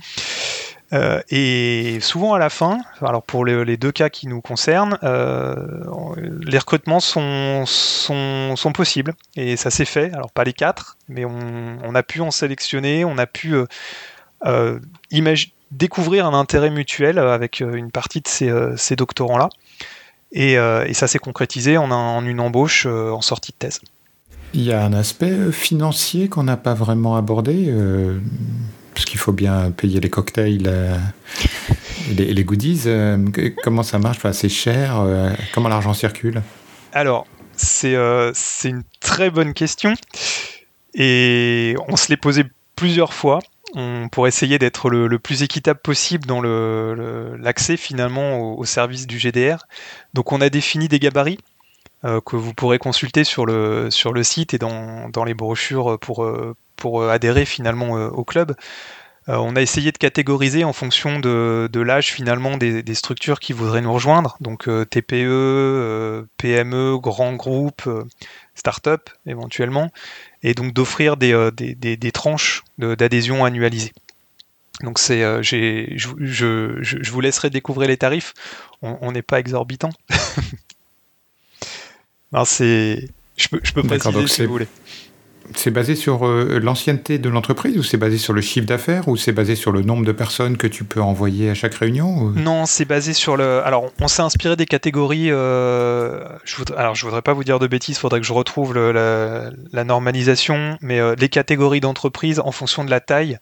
Euh, 0.93 1.21
et 1.29 1.99
souvent 2.01 2.33
à 2.33 2.39
la 2.39 2.49
fin, 2.49 2.79
alors 3.01 3.23
pour 3.23 3.45
les, 3.45 3.77
deux 3.77 3.91
cas 3.91 4.09
qui 4.09 4.27
nous 4.27 4.41
concernent, 4.41 4.97
euh, 5.03 5.55
les 6.41 6.57
recrutements 6.57 7.01
sont, 7.01 7.65
sont, 7.65 8.55
sont, 8.55 8.71
possibles 8.71 9.13
et 9.35 9.57
ça 9.57 9.69
s'est 9.69 9.85
fait. 9.85 10.13
Alors 10.13 10.31
pas 10.31 10.43
les 10.43 10.53
quatre, 10.53 10.97
mais 11.09 11.25
on, 11.25 11.95
a 11.95 12.03
pu 12.03 12.21
en 12.21 12.31
sélectionner, 12.31 13.03
on 13.03 13.17
a 13.17 13.25
pu 13.25 13.55
euh, 14.45 14.79
découvrir 15.71 16.25
un 16.25 16.33
intérêt 16.33 16.69
mutuel 16.69 17.19
avec 17.19 17.59
une 17.59 17.91
partie 17.91 18.21
de 18.21 18.27
ces, 18.27 18.51
ces 18.77 18.95
doctorants-là. 18.95 19.49
Et, 20.31 20.53
et, 20.53 20.93
ça 20.93 21.07
s'est 21.07 21.19
concrétisé 21.19 21.77
en, 21.77 21.91
en, 21.91 22.25
une 22.25 22.39
embauche 22.39 22.85
en 22.85 23.21
sortie 23.21 23.51
de 23.51 23.57
thèse. 23.57 23.81
Il 24.53 24.63
y 24.63 24.71
a 24.71 24.83
un 24.83 24.93
aspect 24.93 25.31
euh, 25.31 25.51
financier 25.51 26.29
qu'on 26.29 26.43
n'a 26.43 26.57
pas 26.57 26.73
vraiment 26.73 27.15
abordé, 27.15 27.65
euh, 27.67 28.19
parce 28.93 29.05
qu'il 29.05 29.19
faut 29.19 29.31
bien 29.31 29.71
payer 29.71 29.99
les 29.99 30.09
cocktails 30.09 30.63
euh, 30.67 30.97
et 32.09 32.33
les, 32.33 32.43
goodies. 32.43 32.85
comment 33.63 33.83
ça 33.83 33.99
marche? 33.99 34.19
C'est 34.31 34.49
cher 34.49 35.05
Comment 35.53 35.69
l'argent 35.69 35.93
circule? 35.93 36.41
Alors, 36.93 37.27
c'est 37.55 37.93
une 38.63 38.83
très 38.99 39.29
bonne 39.29 39.53
question. 39.53 39.93
Et 40.95 41.75
on 41.87 41.95
se 41.95 42.09
l'est 42.09 42.17
posé 42.17 42.45
plusieurs 42.75 43.13
fois 43.13 43.39
pour 44.11 44.27
essayer 44.27 44.59
d'être 44.59 44.89
le, 44.89 45.19
plus 45.19 45.43
équitable 45.43 45.79
possible 45.79 46.25
dans 46.25 46.41
l'accès 46.41 47.77
finalement 47.77 48.57
au, 48.57 48.65
service 48.65 49.07
du 49.07 49.19
GDR. 49.19 49.67
Donc 50.13 50.31
on 50.31 50.41
a 50.41 50.49
défini 50.49 50.87
des 50.87 50.99
gabarits 50.99 51.39
euh, 52.05 52.21
que 52.21 52.35
vous 52.35 52.53
pourrez 52.53 52.77
consulter 52.77 53.23
sur 53.23 53.45
le, 53.45 53.89
site 54.21 54.53
et 54.53 54.59
dans, 54.59 55.23
les 55.25 55.33
brochures 55.33 55.97
pour, 55.99 56.23
euh, 56.23 56.55
pour 56.75 57.03
adhérer 57.09 57.45
finalement 57.45 57.97
euh, 57.97 58.07
au 58.09 58.23
club. 58.23 58.55
on 59.27 59.55
a 59.55 59.61
essayé 59.61 59.91
de 59.91 59.97
catégoriser 59.97 60.63
en 60.63 60.73
fonction 60.73 61.19
de, 61.19 61.69
l'âge 61.79 62.13
finalement 62.13 62.55
des, 62.57 62.83
des, 62.83 62.95
structures 62.95 63.39
qui 63.39 63.51
voudraient 63.51 63.81
nous 63.81 63.91
rejoindre, 63.91 64.37
donc 64.41 64.69
TPE, 64.89 66.27
PME, 66.37 66.97
grands 66.99 67.33
groupes, 67.33 67.89
start-up 68.55 69.09
éventuellement, 69.25 69.89
et 70.43 70.53
donc 70.53 70.73
d'offrir 70.73 71.17
des, 71.17 71.49
des, 71.51 71.97
des, 71.97 72.11
tranches 72.11 72.63
d'adhésion 72.77 73.45
annualisées. 73.45 73.93
Donc 74.83 74.99
c'est, 74.99 75.21
je, 75.43 75.85
je, 75.95 76.77
je, 76.81 77.11
vous 77.11 77.21
laisserai 77.21 77.49
découvrir 77.49 77.87
les 77.87 77.97
tarifs. 77.97 78.33
On 78.81 79.11
n'est 79.11 79.23
pas 79.23 79.39
exorbitant. 79.39 79.89
c'est. 82.45 83.09
Je 83.35 83.47
peux, 83.49 83.59
je 83.63 83.71
peux 83.71 83.83
préciser 83.83 84.27
si 84.27 84.45
vous 84.45 84.51
voulez. 84.51 84.67
C'est 85.55 85.71
basé 85.71 85.95
sur 85.95 86.27
euh, 86.27 86.59
l'ancienneté 86.61 87.19
de 87.19 87.29
l'entreprise 87.29 87.77
ou 87.77 87.83
c'est 87.83 87.97
basé 87.97 88.17
sur 88.17 88.33
le 88.33 88.41
chiffre 88.41 88.65
d'affaires 88.65 89.07
ou 89.07 89.15
c'est 89.15 89.31
basé 89.31 89.55
sur 89.55 89.71
le 89.71 89.81
nombre 89.81 90.05
de 90.05 90.11
personnes 90.11 90.57
que 90.57 90.67
tu 90.67 90.83
peux 90.83 91.01
envoyer 91.01 91.49
à 91.49 91.53
chaque 91.53 91.75
réunion 91.75 92.31
Non, 92.35 92.65
c'est 92.65 92.85
basé 92.85 93.13
sur 93.13 93.37
le. 93.37 93.63
Alors, 93.65 93.91
on 94.01 94.07
s'est 94.07 94.21
inspiré 94.21 94.55
des 94.55 94.65
catégories. 94.65 95.31
Euh... 95.31 96.23
Je. 96.43 96.57
Alors, 96.75 96.95
je 96.95 97.05
voudrais 97.05 97.21
pas 97.21 97.33
vous 97.33 97.43
dire 97.43 97.59
de 97.59 97.67
bêtises, 97.67 97.95
il 97.97 97.99
faudrait 97.99 98.19
que 98.19 98.25
je 98.25 98.33
retrouve 98.33 98.73
la... 98.75 99.83
normalisation, 99.83 100.77
mais 100.81 100.99
euh, 100.99 101.15
les 101.17 101.29
catégories 101.29 101.79
d'entreprise 101.79 102.39
en 102.39 102.51
fonction 102.51 102.83
de 102.83 102.89
la 102.89 102.99
taille. 102.99 103.37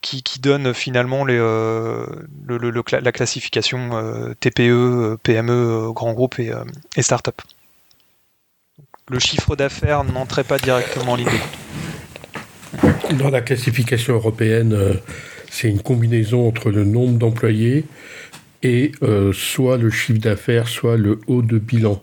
Qui, 0.00 0.22
donne 0.38 0.72
finalement 0.72 1.26
la 1.26 3.12
classification 3.12 4.34
TPE, 4.38 5.18
PME, 5.24 5.90
grand 5.92 6.12
groupe 6.12 6.38
et, 6.38 6.52
et 6.96 7.02
start-up 7.02 7.42
le 9.10 9.18
chiffre 9.18 9.56
d'affaires 9.56 10.04
n'entrait 10.04 10.44
pas 10.44 10.58
directement 10.58 11.12
en 11.12 11.16
ligne 11.16 11.28
Dans 13.18 13.30
la 13.30 13.40
classification 13.40 14.14
européenne, 14.14 14.72
euh, 14.72 14.94
c'est 15.50 15.68
une 15.68 15.80
combinaison 15.80 16.46
entre 16.46 16.70
le 16.70 16.84
nombre 16.84 17.18
d'employés 17.18 17.84
et 18.62 18.92
euh, 19.02 19.32
soit 19.32 19.78
le 19.78 19.90
chiffre 19.90 20.20
d'affaires, 20.20 20.68
soit 20.68 20.96
le 20.96 21.20
haut 21.26 21.42
de 21.42 21.58
bilan, 21.58 22.00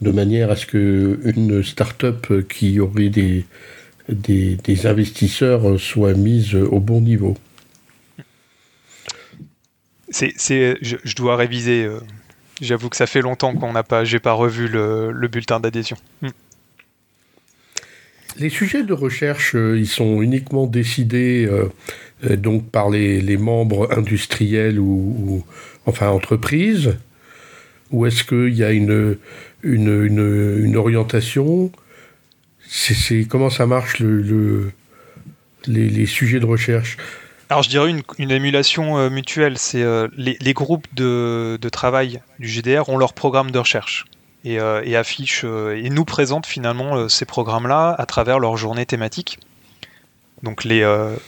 de 0.00 0.10
manière 0.10 0.50
à 0.50 0.56
ce 0.56 0.66
qu'une 0.66 1.62
start-up 1.62 2.46
qui 2.48 2.80
aurait 2.80 3.08
des, 3.08 3.44
des, 4.08 4.86
investisseurs 4.86 5.78
soit 5.78 6.14
mise 6.14 6.54
au 6.54 6.80
bon 6.80 7.00
niveau. 7.00 7.36
C'est, 10.08 10.32
je, 10.82 10.96
je, 11.04 11.14
dois 11.14 11.36
réviser 11.36 11.84
euh, 11.84 12.00
J'avoue 12.60 12.90
que 12.90 12.96
ça 12.96 13.06
fait 13.06 13.22
longtemps 13.22 13.54
qu'on 13.54 13.72
n'a 13.72 13.82
pas, 13.82 14.04
j'ai 14.04 14.18
pas 14.18 14.32
revu 14.32 14.68
le, 14.68 15.28
bulletin 15.28 15.60
d'adhésion. 15.60 15.96
Hmm. 16.20 16.28
Les 18.36 18.50
sujets 18.50 18.82
de 18.82 18.92
recherche, 18.92 19.54
euh, 19.54 19.78
ils 19.78 19.88
sont 19.88 20.22
uniquement 20.22 20.66
décidés 20.66 21.46
euh, 21.50 21.68
euh, 22.24 22.36
donc 22.36 22.70
par 22.70 22.90
les, 22.90 23.36
membres 23.36 23.88
industriels 23.96 24.78
ou, 24.78 25.44
enfin 25.86 26.08
entreprises, 26.08 26.96
ou 27.90 28.06
est-ce 28.06 28.24
qu'il 28.24 28.54
y 28.54 28.62
a 28.62 28.70
une, 28.70 29.16
une, 29.62 30.76
orientation? 30.76 31.72
C'est, 32.68 33.24
Comment 33.24 33.50
ça 33.50 33.66
marche 33.66 33.98
le, 33.98 34.70
les, 35.66 36.06
sujets 36.06 36.40
de 36.40 36.46
recherche? 36.46 36.98
Alors 37.50 37.64
je 37.64 37.68
dirais 37.68 37.92
une, 38.18 38.30
émulation 38.30 38.96
euh, 38.96 39.10
mutuelle, 39.10 39.58
c'est 39.58 39.82
euh, 39.82 40.06
les, 40.16 40.54
groupes 40.54 40.86
de, 40.94 41.58
travail 41.72 42.22
du 42.38 42.46
GDR 42.46 42.88
ont 42.88 42.96
leur 42.96 43.12
programme 43.12 43.50
de 43.50 43.58
recherche 43.58 44.04
et, 44.44 44.60
euh, 44.60 44.98
affichent 44.98 45.44
et 45.44 45.90
nous 45.90 46.04
présentent 46.04 46.46
finalement 46.46 47.08
ces 47.08 47.24
programmes-là 47.24 47.94
à 47.98 48.06
travers 48.06 48.38
leurs 48.38 48.56
journées 48.56 48.86
thématiques. 48.86 49.40
Donc 50.44 50.62
les, 50.62 50.80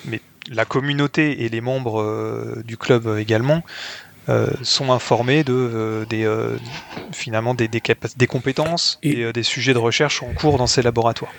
mais 0.04 0.20
la 0.50 0.64
communauté 0.64 1.44
et 1.44 1.48
les 1.48 1.60
membres 1.60 2.62
du 2.64 2.76
club 2.76 3.18
également 3.18 3.62
sont 4.62 4.92
informés 4.92 5.42
de 5.42 6.06
des, 6.08 6.24
finalement 7.10 7.54
des, 7.54 7.68
des, 7.68 8.26
compétences 8.28 9.00
et, 9.02 9.32
des 9.32 9.42
sujets 9.42 9.74
de 9.74 9.78
recherche 9.78 10.22
en 10.22 10.32
cours 10.32 10.56
dans 10.56 10.68
ces 10.68 10.82
laboratoires. 10.82 11.32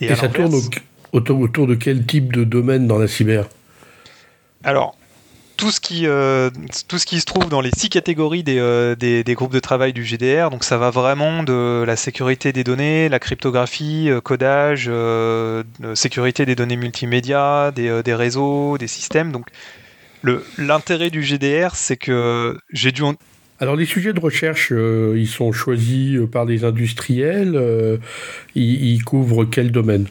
Et, 0.00 0.12
ça 0.16 0.28
tourne 0.28 0.60
autour 1.12 1.68
de 1.68 1.76
quel 1.76 2.04
type 2.04 2.32
de 2.32 2.42
domaine 2.42 2.88
dans 2.88 2.98
la 2.98 3.06
cyber? 3.06 3.46
Alors, 4.64 4.96
tout 5.56 5.70
ce 5.70 5.80
qui 5.80 6.06
euh, 6.06 6.50
tout 6.88 6.98
ce 6.98 7.06
qui 7.06 7.20
se 7.20 7.26
trouve 7.26 7.48
dans 7.48 7.60
les 7.60 7.70
six 7.76 7.88
catégories 7.88 8.42
euh, 8.48 8.94
des, 8.94 9.22
des, 9.22 9.34
groupes 9.34 9.52
de 9.52 9.60
travail 9.60 9.92
du 9.92 10.02
GDR. 10.02 10.50
Donc 10.50 10.64
ça 10.64 10.78
va 10.78 10.90
vraiment 10.90 11.42
de 11.42 11.84
la 11.86 11.96
sécurité 11.96 12.52
des 12.52 12.64
données, 12.64 13.08
la 13.08 13.18
cryptographie, 13.18 14.10
euh, 14.10 14.20
codage, 14.20 14.90
sécurité 15.94 16.46
des 16.46 16.54
données 16.54 16.76
multimédia, 16.76 17.72
des, 17.74 18.02
des 18.02 18.14
réseaux, 18.14 18.78
des 18.78 18.88
systèmes. 18.88 19.32
Donc 19.32 19.46
l'intérêt 20.58 21.10
du 21.10 21.22
GDR, 21.22 21.74
c'est 21.74 21.98
que 21.98 22.58
j'ai 22.72 22.90
dû 22.90 23.02
Alors 23.60 23.76
les 23.76 23.84
sujets 23.84 24.14
de 24.14 24.20
recherche, 24.20 24.72
ils 24.72 25.28
sont 25.28 25.52
choisis 25.52 26.18
par 26.32 26.46
des 26.46 26.64
industriels. 26.64 28.00
ils 28.54 29.04
couvrent 29.04 29.44
quel 29.44 29.70
domaine? 29.70 30.06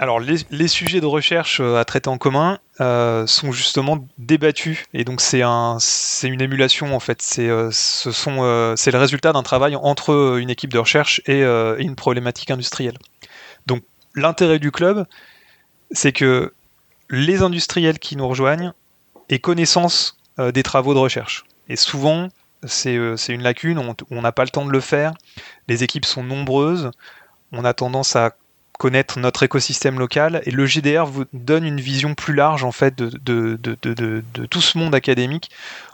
Alors 0.00 0.18
les, 0.18 0.66
sujets 0.66 1.02
de 1.02 1.06
recherche 1.06 1.60
euh, 1.60 1.76
à 1.76 1.84
traiter 1.84 2.08
en 2.08 2.16
commun 2.16 2.58
euh, 2.80 3.26
sont 3.26 3.52
justement 3.52 3.98
débattus 4.16 4.86
et 4.94 5.04
donc 5.04 5.20
c'est 5.20 5.42
un, 5.42 5.76
une 6.22 6.40
émulation 6.40 6.96
en 6.96 7.00
fait. 7.00 7.20
C'est, 7.20 7.50
euh, 7.50 7.70
c'est 7.70 8.90
le 8.90 8.98
résultat 8.98 9.34
d'un 9.34 9.42
travail 9.42 9.76
entre 9.76 10.38
une 10.40 10.48
équipe 10.48 10.72
de 10.72 10.78
recherche 10.78 11.20
et, 11.26 11.42
une 11.42 11.96
problématique 11.96 12.50
industrielle. 12.50 12.96
Donc 13.66 13.82
l'intérêt 14.14 14.58
du 14.58 14.70
club, 14.72 15.04
c'est 15.90 16.12
que 16.12 16.54
les 17.10 17.42
industriels 17.42 17.98
qui 17.98 18.16
nous 18.16 18.26
rejoignent 18.26 18.72
aient 19.28 19.38
connaissance 19.38 20.16
des 20.38 20.62
travaux 20.62 20.94
de 20.94 20.98
recherche. 20.98 21.44
Et 21.68 21.76
souvent, 21.76 22.28
c'est 22.64 22.94
une 23.28 23.42
lacune, 23.42 23.94
on 24.10 24.22
n'a 24.22 24.32
pas 24.32 24.44
le 24.44 24.50
temps 24.50 24.64
de 24.64 24.72
le 24.72 24.80
faire, 24.80 25.12
les 25.68 25.84
équipes 25.84 26.06
sont 26.06 26.22
nombreuses, 26.22 26.90
on 27.52 27.64
a 27.64 27.74
tendance 27.74 28.16
à 28.16 28.32
connaître 28.80 29.18
notre 29.18 29.42
écosystème 29.42 29.98
local 29.98 30.40
et 30.46 30.50
le 30.50 30.64
GDR 30.64 31.04
vous 31.04 31.24
donne 31.34 31.66
une 31.66 31.82
vision 31.82 32.14
plus 32.14 32.32
large 32.32 32.64
en 32.64 32.72
fait 32.72 32.96
de, 32.96 33.10
de, 33.20 34.46
tout 34.46 34.62
ce 34.62 34.78
monde 34.78 34.94
académique, 34.94 35.50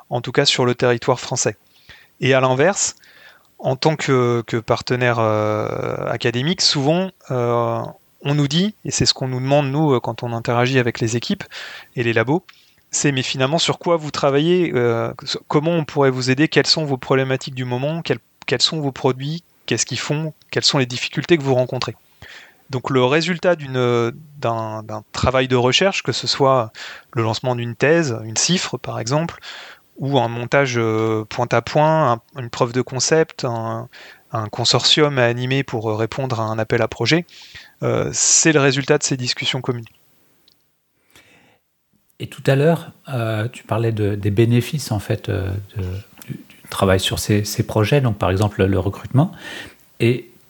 en 0.08 0.20
tout 0.20 0.30
cas 0.30 0.44
sur 0.44 0.64
le 0.64 0.76
territoire 0.76 1.18
français. 1.18 1.56
Et 2.20 2.32
à 2.32 2.40
l'inverse, 2.40 2.94
en 3.58 3.74
tant 3.74 3.96
que, 3.96 4.44
partenaire 4.64 5.18
euh, 5.18 6.06
académique, 6.06 6.62
souvent 6.62 7.10
euh, 7.32 7.82
on 8.22 8.36
nous 8.36 8.46
dit, 8.46 8.76
et 8.84 8.92
c'est 8.92 9.04
ce 9.04 9.14
qu'on 9.14 9.26
nous 9.26 9.40
demande 9.40 9.68
nous 9.68 9.94
euh, 9.94 9.98
quand 9.98 10.22
on 10.22 10.32
interagit 10.32 10.78
avec 10.78 11.00
les 11.00 11.16
équipes 11.16 11.42
et 11.96 12.04
les 12.04 12.12
labos, 12.12 12.44
c'est 12.92 13.10
mais 13.10 13.22
finalement 13.22 13.58
sur 13.58 13.80
quoi 13.80 13.96
vous 13.96 14.12
travaillez, 14.12 14.72
comment 15.48 15.72
on 15.72 15.84
pourrait 15.84 16.10
vous 16.10 16.30
aider, 16.30 16.46
quelles 16.46 16.68
sont 16.68 16.84
vos 16.84 16.98
problématiques 16.98 17.56
du 17.56 17.64
moment, 17.64 18.00
quels 18.02 18.62
sont 18.62 18.80
vos 18.80 18.92
produits, 18.92 19.42
qu'est-ce 19.66 19.86
qu'ils 19.86 19.98
font, 19.98 20.32
quelles 20.52 20.64
sont 20.64 20.78
les 20.78 20.86
difficultés 20.86 21.36
que 21.36 21.42
vous 21.42 21.56
rencontrez? 21.56 21.96
Donc 22.70 22.90
le 22.90 23.04
résultat 23.04 23.54
d'un 23.56 25.04
travail 25.12 25.48
de 25.48 25.56
recherche, 25.56 26.02
que 26.02 26.12
ce 26.12 26.26
soit 26.26 26.72
le 27.12 27.22
lancement 27.22 27.54
d'une 27.54 27.76
thèse, 27.76 28.18
une 28.24 28.36
cifre 28.36 28.76
par 28.76 28.98
exemple, 28.98 29.38
ou 29.98 30.18
un 30.18 30.28
montage 30.28 30.74
euh, 30.76 31.24
point 31.24 31.48
à 31.52 31.62
point, 31.62 32.20
une 32.38 32.50
preuve 32.50 32.72
de 32.72 32.82
concept, 32.82 33.44
un, 33.44 33.88
consortium 34.50 35.18
à 35.18 35.24
animer 35.24 35.62
pour 35.62 35.90
euh, 35.90 35.94
répondre 35.94 36.40
à 36.40 36.44
un 36.44 36.58
appel 36.58 36.82
à 36.82 36.88
projet, 36.88 37.24
euh, 37.82 38.10
c'est 38.12 38.52
le 38.52 38.60
résultat 38.60 38.98
de 38.98 39.02
ces 39.02 39.16
discussions 39.16 39.62
communes. 39.62 39.86
Et 42.18 42.26
tout 42.26 42.42
à 42.46 42.56
l'heure, 42.56 42.92
tu 43.52 43.64
parlais 43.64 43.92
des 43.92 44.30
bénéfices 44.30 44.90
en 44.90 44.98
fait 44.98 45.30
du, 45.30 46.38
travail 46.70 46.98
sur 46.98 47.18
ces, 47.18 47.44
projets, 47.66 48.00
donc 48.00 48.16
par 48.16 48.30
exemple 48.30 48.64
le 48.64 48.78
recrutement. 48.78 49.32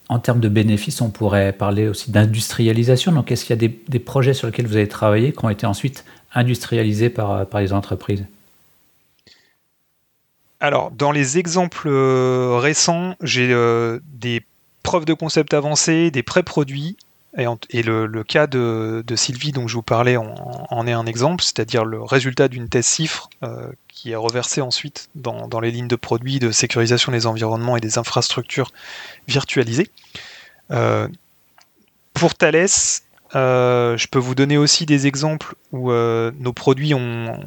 En 0.08 0.18
termes 0.18 0.40
de 0.40 0.48
bénéfices, 0.48 1.00
on 1.00 1.10
pourrait 1.10 1.52
parler 1.52 1.88
aussi 1.88 2.10
d'industrialisation. 2.10 3.12
Donc, 3.12 3.32
est-ce 3.32 3.44
qu'il 3.44 3.60
y 3.60 3.64
a 3.64 3.68
des, 3.88 3.98
projets 3.98 4.34
sur 4.34 4.46
lesquels 4.46 4.66
vous 4.66 4.76
avez 4.76 4.88
travaillé 4.88 5.32
qui 5.32 5.44
ont 5.44 5.50
été 5.50 5.66
ensuite 5.66 6.04
industrialisés 6.34 7.10
par, 7.10 7.46
les 7.58 7.72
entreprises? 7.72 8.24
Alors, 10.60 10.90
dans 10.90 11.12
les 11.12 11.38
exemples 11.38 11.88
euh, 11.88 12.58
récents, 12.58 13.14
j'ai 13.20 13.52
euh, 13.52 13.98
des 14.14 14.42
preuves 14.82 15.04
de 15.04 15.12
concept 15.12 15.52
avancées, 15.54 16.10
des 16.10 16.22
pré-produits. 16.22 16.96
Et, 17.36 17.82
le, 17.82 18.22
cas 18.22 18.46
de, 18.46 19.04
Sylvie 19.14 19.52
dont 19.52 19.68
je 19.68 19.74
vous 19.74 19.82
parlais 19.82 20.16
en, 20.16 20.86
est 20.86 20.92
un 20.92 21.04
exemple, 21.04 21.44
c'est-à-dire 21.44 21.84
le 21.84 22.02
résultat 22.02 22.48
d'une 22.48 22.68
thèse 22.68 22.86
cifre 22.86 23.28
euh, 23.42 23.70
qui 23.96 24.12
est 24.12 24.16
reversé 24.16 24.60
ensuite 24.60 25.08
dans, 25.14 25.60
les 25.60 25.70
lignes 25.70 25.88
de 25.88 25.96
produits 25.96 26.38
de 26.38 26.50
sécurisation 26.50 27.12
des 27.12 27.26
environnements 27.26 27.76
et 27.76 27.80
des 27.80 27.98
infrastructures 27.98 28.70
virtualisées. 29.26 29.90
Euh, 30.70 31.08
pour 32.12 32.34
Thales, 32.34 32.66
euh, 33.34 33.96
je 33.96 34.06
peux 34.06 34.18
vous 34.18 34.34
donner 34.34 34.58
aussi 34.58 34.84
des 34.86 35.06
exemples 35.06 35.54
où 35.72 35.90
euh, 35.90 36.30
nos 36.38 36.52
produits 36.52 36.94
ont, 36.94 37.40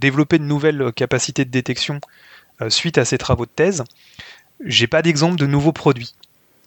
développé 0.00 0.38
de 0.38 0.44
nouvelles 0.44 0.92
capacités 0.92 1.46
de 1.46 1.50
détection 1.50 1.98
suite 2.68 2.98
à 2.98 3.06
ces 3.06 3.16
travaux 3.16 3.46
de 3.46 3.50
thèse. 3.50 3.84
J'ai 4.64 4.86
pas 4.86 5.00
d'exemple 5.00 5.36
de 5.36 5.46
nouveaux 5.46 5.72
produits. 5.72 6.14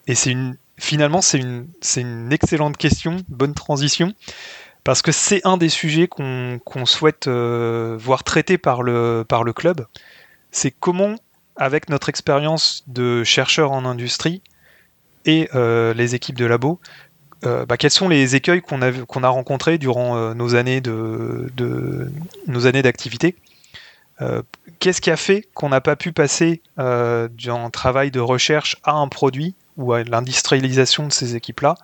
Et 0.07 0.15
c'est 0.15 0.31
une, 0.31 0.55
finalement, 0.79 1.21
c'est 1.21 1.37
une, 1.37 1.67
une 1.97 2.33
excellente 2.33 2.77
question, 2.77 3.17
bonne 3.27 3.53
transition, 3.53 4.13
parce 4.83 5.01
que 5.01 5.11
c'est 5.11 5.45
un 5.45 5.57
des 5.57 5.69
sujets 5.69 6.07
qu'on 6.07 6.85
souhaite 6.85 7.27
euh, 7.27 7.95
voir 7.99 8.23
traité 8.23 8.57
par 8.57 8.81
le, 8.81 9.25
par 9.27 9.43
le 9.43 9.53
club. 9.53 9.85
C'est 10.51 10.71
comment, 10.71 11.15
avec 11.57 11.89
notre 11.89 12.09
expérience 12.09 12.83
de 12.87 13.23
chercheurs 13.23 13.71
en 13.71 13.85
industrie 13.85 14.41
et 15.25 15.49
euh, 15.53 15.93
les 15.93 16.15
équipes 16.15 16.37
de 16.37 16.45
labo, 16.45 16.79
euh, 17.45 17.65
bah, 17.65 17.77
quels 17.77 17.91
sont 17.91 18.07
les 18.07 18.35
écueils 18.35 18.61
qu'on 18.61 18.81
a, 18.81 18.91
qu'on 18.91 19.23
a 19.23 19.29
rencontrés 19.29 19.77
durant 19.77 20.33
nos 20.33 20.55
années 20.55 20.81
de, 20.81 21.51
de 21.55 22.11
nos 22.47 22.65
années 22.65 22.81
d'activité? 22.81 23.35
Qu'est-ce 24.79 24.99
qui 24.99 25.11
a 25.11 25.15
fait 25.15 25.47
qu'on 25.53 25.69
n'a 25.69 25.79
pas 25.79 25.95
pu 25.95 26.11
passer 26.11 26.61
d'un 26.75 27.69
travail 27.71 28.11
de 28.11 28.19
recherche 28.19 28.75
à 28.83 28.91
un 28.91 29.07
produit 29.07 29.55
ou 29.77 29.93
à 29.93 30.03
l'industrialisation 30.03 31.07
de 31.07 31.11
ces 31.11 31.35
équipes-là 31.35 31.75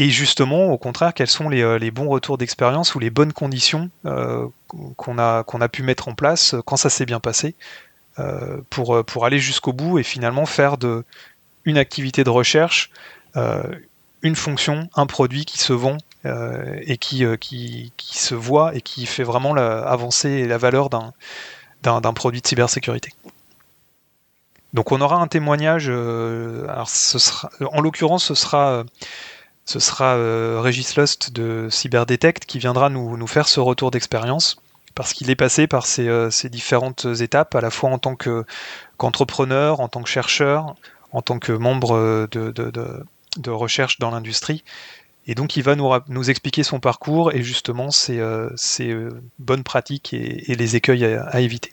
et 0.00 0.10
justement, 0.10 0.66
au 0.66 0.78
contraire, 0.78 1.12
quels 1.12 1.26
sont 1.26 1.48
les, 1.48 1.60
euh, 1.60 1.90
bons 1.90 2.08
retours 2.08 2.38
d'expérience 2.38 2.94
ou 2.94 3.00
les 3.00 3.10
bonnes 3.10 3.32
conditions 3.32 3.90
euh, 4.06 4.46
qu'on 4.96 5.18
a, 5.18 5.68
pu 5.68 5.82
mettre 5.82 6.06
en 6.06 6.14
place 6.14 6.54
quand 6.66 6.76
ça 6.76 6.88
s'est 6.88 7.04
bien 7.04 7.18
passé 7.18 7.56
euh, 8.20 8.60
pour, 8.70 9.26
aller 9.26 9.40
jusqu'au 9.40 9.72
bout 9.72 9.98
et 9.98 10.04
finalement 10.04 10.46
faire 10.46 10.78
de 10.78 11.04
une 11.64 11.78
activité 11.78 12.22
de 12.24 12.30
recherche 12.30 12.90
une 14.22 14.34
fonction, 14.34 14.88
un 14.96 15.06
produit 15.06 15.44
qui 15.44 15.58
se 15.58 15.72
vend 15.72 15.98
et 16.24 16.96
qui, 16.96 17.24
se 17.98 18.34
voit 18.34 18.74
et 18.74 18.80
qui 18.80 19.04
fait 19.06 19.22
vraiment 19.22 19.52
la, 19.52 19.80
avancer 19.80 20.46
la 20.46 20.58
valeur 20.58 20.90
d'un, 20.90 22.12
produit 22.14 22.40
de 22.40 22.46
cybersécurité. 22.46 23.12
Donc 24.74 24.92
on 24.92 25.00
aura 25.00 25.16
un 25.16 25.26
témoignage, 25.28 25.86
ce 25.86 27.18
sera, 27.18 27.50
en 27.72 27.80
l'occurrence 27.80 28.24
ce 28.24 28.34
sera 28.34 28.84
ce 29.68 29.80
sera 29.80 30.16
euh, 30.16 30.62
Régis 30.62 30.96
Lost 30.96 31.30
de 31.30 31.68
Cyberdetect 31.70 32.46
qui 32.46 32.58
viendra 32.58 32.88
nous, 32.88 33.26
faire 33.26 33.46
ce 33.46 33.60
retour 33.60 33.90
d'expérience 33.90 34.62
parce 34.94 35.12
qu'il 35.12 35.28
est 35.28 35.36
passé 35.36 35.66
par 35.66 35.84
euh, 35.98 36.30
ces, 36.30 36.48
différentes 36.48 37.04
étapes, 37.20 37.54
à 37.54 37.60
la 37.60 37.68
fois 37.68 37.90
en 37.90 37.98
tant 37.98 38.16
qu'entrepreneur, 38.16 39.80
en 39.80 39.88
tant 39.88 40.02
que 40.02 40.08
chercheur, 40.08 40.74
en 41.12 41.20
tant 41.20 41.38
que 41.38 41.52
membre 41.52 41.94
euh, 41.96 42.26
de, 42.30 43.50
recherche 43.50 43.98
dans 43.98 44.10
l'industrie. 44.10 44.64
Et 45.26 45.34
donc 45.34 45.58
il 45.58 45.62
va 45.62 45.76
nous, 45.76 46.30
expliquer 46.30 46.62
son 46.62 46.80
parcours 46.80 47.34
et 47.34 47.42
justement 47.42 47.90
ses, 47.90 48.18
bonnes 49.38 49.64
pratiques 49.64 50.14
et, 50.14 50.54
les 50.54 50.76
écueils 50.76 51.04
à, 51.04 51.40
éviter. 51.42 51.72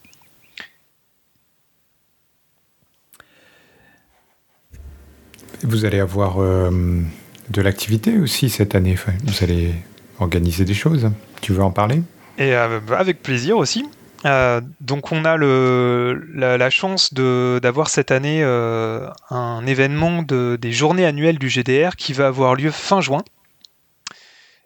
Vous 5.64 5.86
allez 5.86 6.00
avoir 6.00 6.38
de 6.38 7.62
l'activité 7.62 8.18
aussi 8.18 8.50
cette 8.50 8.76
année. 8.76 8.96
vous 9.24 9.44
allez 9.44 9.74
organiser 10.20 10.66
des 10.66 10.74
choses. 10.74 11.10
Tu 11.42 11.54
veux 11.54 11.64
en 11.64 11.72
parler? 11.72 12.02
Euh, 12.40 12.80
avec 12.98 13.22
plaisir 13.22 13.58
aussi. 13.58 13.86
Euh, 14.26 14.60
donc 14.82 15.12
on 15.12 15.24
a 15.24 15.38
la, 15.38 16.70
chance 16.70 17.14
d'avoir 17.14 17.90
cette 17.90 18.12
année 18.12 18.42
euh, 18.44 19.08
un 19.30 19.66
événement 19.68 20.24
de, 20.24 20.58
des 20.60 20.72
journées 20.72 21.06
annuelles 21.06 21.38
du 21.38 21.48
GDR 21.48 21.96
qui 21.96 22.14
va 22.14 22.28
avoir 22.28 22.56
lieu 22.56 22.72
fin 22.72 23.02
juin 23.02 23.24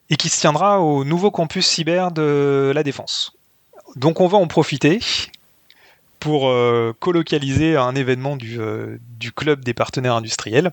et 0.10 0.16
qui 0.16 0.30
se 0.30 0.40
tiendra 0.40 0.80
au 0.80 1.04
nouveau 1.04 1.30
campus 1.30 1.68
cyber 1.68 2.12
de 2.12 2.72
la 2.74 2.84
Défense. 2.84 3.34
Donc 3.96 4.22
on 4.22 4.28
va 4.28 4.38
en 4.38 4.48
profiter 4.48 5.00
pour 6.20 6.54
colocaliser 7.00 7.78
un 7.78 7.96
événement 7.96 8.36
du, 8.36 8.60
du 9.18 9.32
club 9.32 9.64
des 9.64 9.74
partenaires 9.74 10.16
industriels 10.16 10.72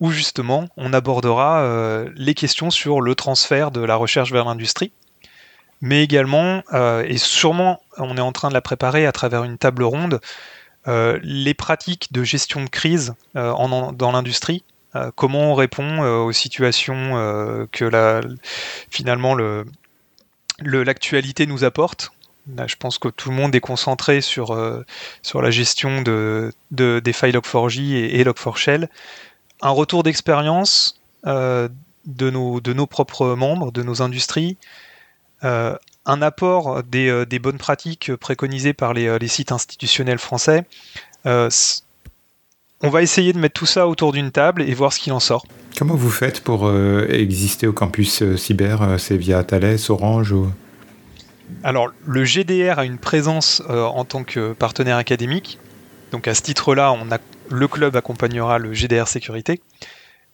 où 0.00 0.10
justement 0.10 0.68
on 0.76 0.92
abordera 0.92 1.60
euh, 1.60 2.10
les 2.14 2.34
questions 2.34 2.70
sur 2.70 3.00
le 3.00 3.14
transfert 3.14 3.70
de 3.70 3.80
la 3.80 3.96
recherche 3.96 4.32
vers 4.32 4.44
l'industrie, 4.44 4.92
mais 5.80 6.02
également, 6.02 6.62
euh, 6.72 7.04
et 7.06 7.18
sûrement 7.18 7.80
on 7.96 8.16
est 8.16 8.22
en 8.22 8.32
train 8.32 8.48
de 8.48 8.54
la 8.54 8.60
préparer 8.60 9.06
à 9.06 9.12
travers 9.12 9.44
une 9.44 9.58
table 9.58 9.82
ronde, 9.82 10.20
euh, 10.86 11.18
les 11.22 11.54
pratiques 11.54 12.12
de 12.12 12.22
gestion 12.22 12.62
de 12.64 12.68
crise 12.68 13.14
dans 13.34 14.12
l'industrie, 14.12 14.62
comment 15.14 15.52
on 15.52 15.54
répond 15.54 16.00
aux 16.00 16.32
situations 16.32 17.68
que 17.70 17.84
la, 17.84 18.20
finalement 18.90 19.36
l'actualité 20.62 21.46
nous 21.46 21.62
apporte. 21.62 22.10
Je 22.66 22.76
pense 22.76 22.98
que 22.98 23.08
tout 23.08 23.30
le 23.30 23.36
monde 23.36 23.54
est 23.54 23.60
concentré 23.60 24.20
sur, 24.20 24.56
sur 25.22 25.42
la 25.42 25.50
gestion 25.50 26.02
de, 26.02 26.52
des 26.70 27.12
failles 27.12 27.32
Log4j 27.32 27.92
et, 27.92 28.20
et 28.20 28.24
Log4Shell 28.24 28.88
un 29.60 29.70
retour 29.70 30.02
d'expérience 30.02 31.00
euh, 31.26 31.68
de, 32.06 32.30
nos, 32.30 32.60
de 32.60 32.72
nos 32.72 32.86
propres 32.86 33.34
membres, 33.34 33.72
de 33.72 33.82
nos 33.82 34.02
industries, 34.02 34.56
euh, 35.44 35.76
un 36.06 36.22
apport 36.22 36.82
des, 36.82 37.08
euh, 37.08 37.26
des, 37.26 37.38
bonnes 37.38 37.58
pratiques 37.58 38.14
préconisées 38.16 38.72
par 38.72 38.94
les, 38.94 39.18
les 39.18 39.28
sites 39.28 39.52
institutionnels 39.52 40.18
français. 40.18 40.64
on 41.24 42.90
va 42.90 43.02
essayer 43.02 43.32
de 43.32 43.38
mettre 43.38 43.58
tout 43.58 43.66
ça 43.66 43.88
autour 43.88 44.12
d'une 44.12 44.30
table 44.30 44.62
et 44.62 44.72
voir 44.74 44.92
ce 44.92 45.00
qu'il 45.00 45.12
en 45.12 45.20
sort. 45.20 45.44
Comment 45.76 45.96
vous 45.96 46.10
faites 46.10 46.40
pour 46.42 46.72
exister 47.08 47.66
au 47.66 47.72
campus 47.72 48.22
cyber 48.36 48.96
C'est 48.98 49.16
via 49.16 49.44
Thales, 49.44 49.78
Orange 49.88 50.32
ou... 50.32 50.50
Alors, 51.68 51.90
le 52.06 52.24
GDR 52.24 52.78
a 52.78 52.86
une 52.86 52.96
présence 52.96 53.62
en 53.68 54.06
tant 54.06 54.24
que 54.24 54.54
partenaire 54.54 54.96
académique. 54.96 55.58
Donc, 56.12 56.26
à 56.26 56.34
ce 56.34 56.40
titre-là, 56.40 56.96
le 57.50 57.68
club 57.68 57.94
accompagnera 57.94 58.56
le 58.56 58.72
GDR 58.72 59.06
Sécurité. 59.06 59.60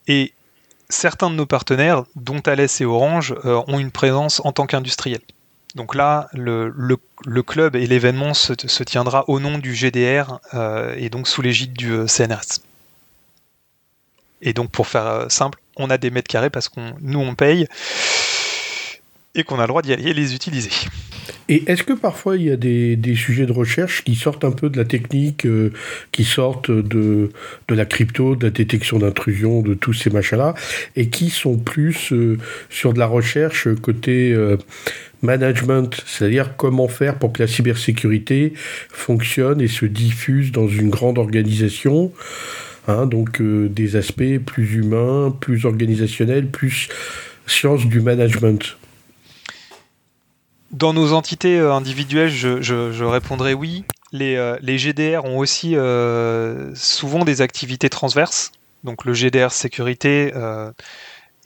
Et 0.07 0.33
certains 0.89 1.31
de 1.31 1.35
nos 1.35 1.45
partenaires, 1.45 2.05
dont 2.15 2.39
Thales 2.39 2.69
et 2.79 2.85
Orange, 2.85 3.35
euh, 3.45 3.61
ont 3.67 3.81
une 3.81 3.91
présence 3.91 4.43
en 4.45 4.53
tant 4.53 4.67
qu'industriel. 4.67 5.19
Donc 5.75 5.97
là, 5.97 6.29
le, 6.35 6.71
club 7.43 7.75
et 7.75 7.85
l'événement 7.89 8.33
se, 8.33 8.53
tiendra 8.85 9.25
au 9.29 9.41
nom 9.41 9.59
du 9.59 9.75
GDR 9.75 10.39
et 10.97 11.11
donc 11.11 11.27
sous 11.27 11.43
l'égide 11.43 11.73
du 11.73 12.07
CNRS. 12.07 12.61
Et 14.41 14.53
donc 14.53 14.71
pour 14.71 14.87
faire 14.87 15.27
simple, 15.33 15.59
on 15.75 15.91
a 15.91 15.99
des 15.99 16.13
mètres 16.13 16.29
carrés 16.29 16.51
parce 16.51 16.69
qu'on 16.69 16.95
nous 17.01 17.19
on 17.19 17.35
paye 17.35 17.67
et 19.35 19.43
qu'on 19.43 19.59
a 19.59 19.63
le 19.63 19.69
droit 19.69 19.83
d'y 19.83 19.93
aller 19.93 20.11
et 20.11 20.15
les 20.15 20.33
utiliser. 20.37 20.71
Et 21.49 21.65
est-ce 21.71 21.83
que 21.83 21.93
parfois 21.93 22.37
il 22.37 22.45
y 22.45 22.51
a 22.51 22.57
des, 22.57 23.15
sujets 23.15 23.47
de 23.47 23.53
recherche 23.53 24.03
qui 24.03 24.15
sortent 24.15 24.45
un 24.45 24.51
peu 24.51 24.71
de 24.71 24.79
la 24.79 24.85
technique, 24.85 25.45
euh, 25.45 25.73
qui 26.11 26.25
sortent 26.25 26.71
de, 26.71 27.31
de 27.69 27.75
la 27.75 27.85
crypto, 27.85 28.35
de 28.35 28.47
la 28.47 28.51
détection 28.51 28.99
d'intrusion, 28.99 29.61
de 29.61 29.75
tous 29.75 29.93
ces 29.93 30.11
machins-là, 30.11 30.55
et 30.97 31.09
qui 31.09 31.31
sont 31.31 31.59
plus 31.59 32.13
euh, 32.13 32.39
sur 32.71 32.95
de 32.95 32.99
la 32.99 33.07
recherche 33.07 33.69
côté 33.83 34.33
euh, 34.33 34.57
management, 35.23 36.03
c'est-à-dire 36.07 36.57
comment 36.57 36.89
faire 36.89 37.19
pour 37.19 37.33
que 37.33 37.43
la 37.43 37.49
cybersécurité 37.49 38.55
fonctionne 38.91 39.61
et 39.61 39.69
se 39.69 39.85
diffuse 39.85 40.51
dans 40.51 40.69
une 40.69 40.89
grande 40.91 41.19
organisation 41.19 42.13
hein, 42.89 43.07
donc 43.07 43.41
des 43.41 43.97
aspects 43.97 44.39
plus 44.45 44.75
humains, 44.75 45.35
plus 45.41 45.65
organisationnels, 45.67 46.47
plus 46.47 46.89
sciences 47.47 47.87
du 47.87 48.01
management? 48.01 48.77
Dans 50.75 50.93
nos 50.93 51.13
entités 51.13 51.59
euh, 51.59 51.73
individuelles, 51.73 52.31
je, 52.31 53.05
répondrai 53.05 53.55
oui. 53.55 53.85
Les, 54.13 54.37
euh, 54.37 54.59
GDR 54.61 55.25
ont 55.25 55.39
aussi 55.39 55.77
euh, 55.77 56.75
souvent 56.75 57.25
des 57.25 57.41
activités 57.41 57.89
transverses. 57.89 58.53
Donc 58.83 59.05
le 59.05 59.15
GDR 59.15 59.51
sécurité 59.51 60.33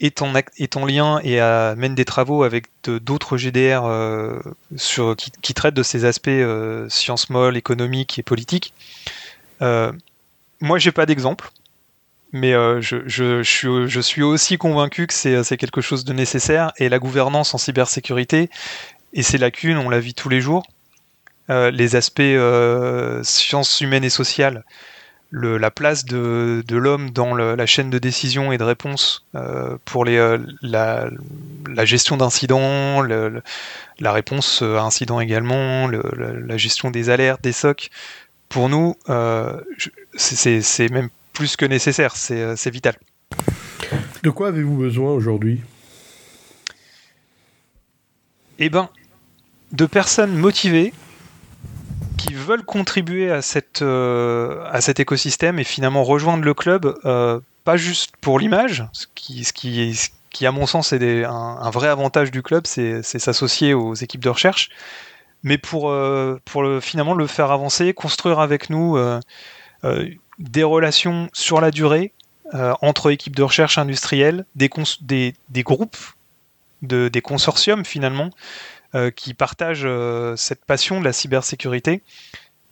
est, 0.01 0.21
en, 0.21 0.85
lien 0.85 1.19
et 1.23 1.39
mène 1.77 1.95
des 1.95 2.03
travaux 2.03 2.43
avec 2.43 2.65
d'autres 2.83 3.37
GDR 3.37 3.83
qui, 5.41 5.53
traitent 5.53 5.73
de 5.73 5.83
ces 5.83 6.03
aspects 6.03 6.29
sciences 6.89 7.29
molles, 7.29 7.55
économiques 7.55 8.19
et 8.19 8.23
politiques. 8.23 8.73
moi, 9.61 10.77
j'ai 10.79 10.91
pas 10.91 11.05
d'exemple 11.05 11.49
mais 12.31 12.51
je, 12.81 13.41
suis, 14.01 14.21
aussi 14.21 14.57
convaincu 14.57 15.07
que 15.07 15.13
c'est 15.13 15.57
quelque 15.57 15.79
chose 15.79 16.03
de 16.03 16.11
nécessaire 16.11 16.73
et 16.77 16.89
la 16.89 16.99
gouvernance 16.99 17.55
en 17.55 17.57
cybersécurité 17.57 18.49
et 19.13 19.23
ces 19.23 19.37
lacunes, 19.37 19.77
on 19.77 19.89
la 19.89 19.99
vit 19.99 20.13
tous 20.13 20.29
les 20.29 20.41
jours. 20.41 20.63
Euh, 21.49 21.71
les 21.71 21.95
aspects 21.95 22.19
euh, 22.19 23.23
sciences 23.23 23.81
humaines 23.81 24.03
et 24.03 24.11
sociales, 24.11 24.63
la 25.31 25.71
place 25.71 26.05
de, 26.05 26.63
l'homme 26.69 27.09
dans 27.09 27.35
la 27.35 27.65
chaîne 27.65 27.89
de 27.89 27.97
décision 27.97 28.51
et 28.51 28.57
de 28.57 28.63
réponse 28.63 29.25
euh, 29.35 29.77
pour 29.85 30.05
les, 30.05 30.37
la, 30.61 31.09
gestion 31.85 32.17
d'incidents, 32.17 33.01
la 33.01 34.11
réponse 34.11 34.61
à 34.61 34.81
incidents 34.81 35.19
également, 35.19 35.87
la 35.87 36.57
gestion 36.57 36.91
des 36.91 37.09
alertes, 37.09 37.41
des 37.41 37.51
SOC, 37.51 37.89
pour 38.47 38.69
nous, 38.69 38.95
c'est 40.15 40.89
même 40.89 41.09
plus 41.33 41.55
que 41.55 41.65
nécessaire, 41.65 42.15
c'est 42.15 42.69
vital. 42.71 42.95
De 44.23 44.29
quoi 44.31 44.49
avez-vous 44.49 44.77
besoin 44.77 45.11
aujourd'hui? 45.11 45.61
Eh 48.57 48.69
ben, 48.69 48.89
de 49.71 49.85
personnes 49.85 50.35
motivées 50.35 50.93
qui 52.17 52.33
veulent 52.33 52.65
contribuer 52.65 53.31
à, 53.31 53.41
cette, 53.41 53.81
euh, 53.81 54.63
à 54.71 54.81
cet 54.81 54.99
écosystème 54.99 55.59
et 55.59 55.63
finalement 55.63 56.03
rejoindre 56.03 56.43
le 56.43 56.53
club, 56.53 56.93
euh, 57.05 57.39
pas 57.63 57.77
juste 57.77 58.13
pour 58.19 58.39
l'image, 58.39 58.85
ce 58.93 59.05
qui, 59.15 59.45
ce, 59.95 60.45
à 60.45 60.51
mon 60.51 60.65
sens 60.65 60.91
est 60.93 61.23
un, 61.23 61.69
vrai 61.69 61.87
avantage 61.87 62.31
du 62.31 62.41
club, 62.41 62.63
c'est 62.65 63.01
s'associer 63.03 63.73
aux 63.73 63.93
équipes 63.93 64.23
de 64.23 64.29
recherche, 64.29 64.69
mais 65.43 65.57
pour, 65.57 65.89
euh, 65.89 66.39
finalement 66.81 67.13
le 67.13 67.27
faire 67.27 67.51
avancer, 67.51 67.93
construire 67.93 68.39
avec 68.39 68.69
nous 68.69 68.97
des 70.39 70.63
relations 70.63 71.29
sur 71.33 71.61
la 71.61 71.71
durée 71.71 72.13
entre 72.53 73.11
équipes 73.11 73.35
de 73.35 73.43
recherche 73.43 73.77
industrielles, 73.77 74.45
des, 74.55 74.69
groupes, 75.63 75.97
de, 76.81 77.07
des 77.07 77.21
consortiums 77.21 77.85
finalement, 77.85 78.29
qui 79.15 79.33
partagent 79.33 79.83
euh, 79.85 80.35
cette 80.35 80.65
passion 80.65 80.99
de 80.99 81.05
la 81.05 81.13
cybersécurité 81.13 82.01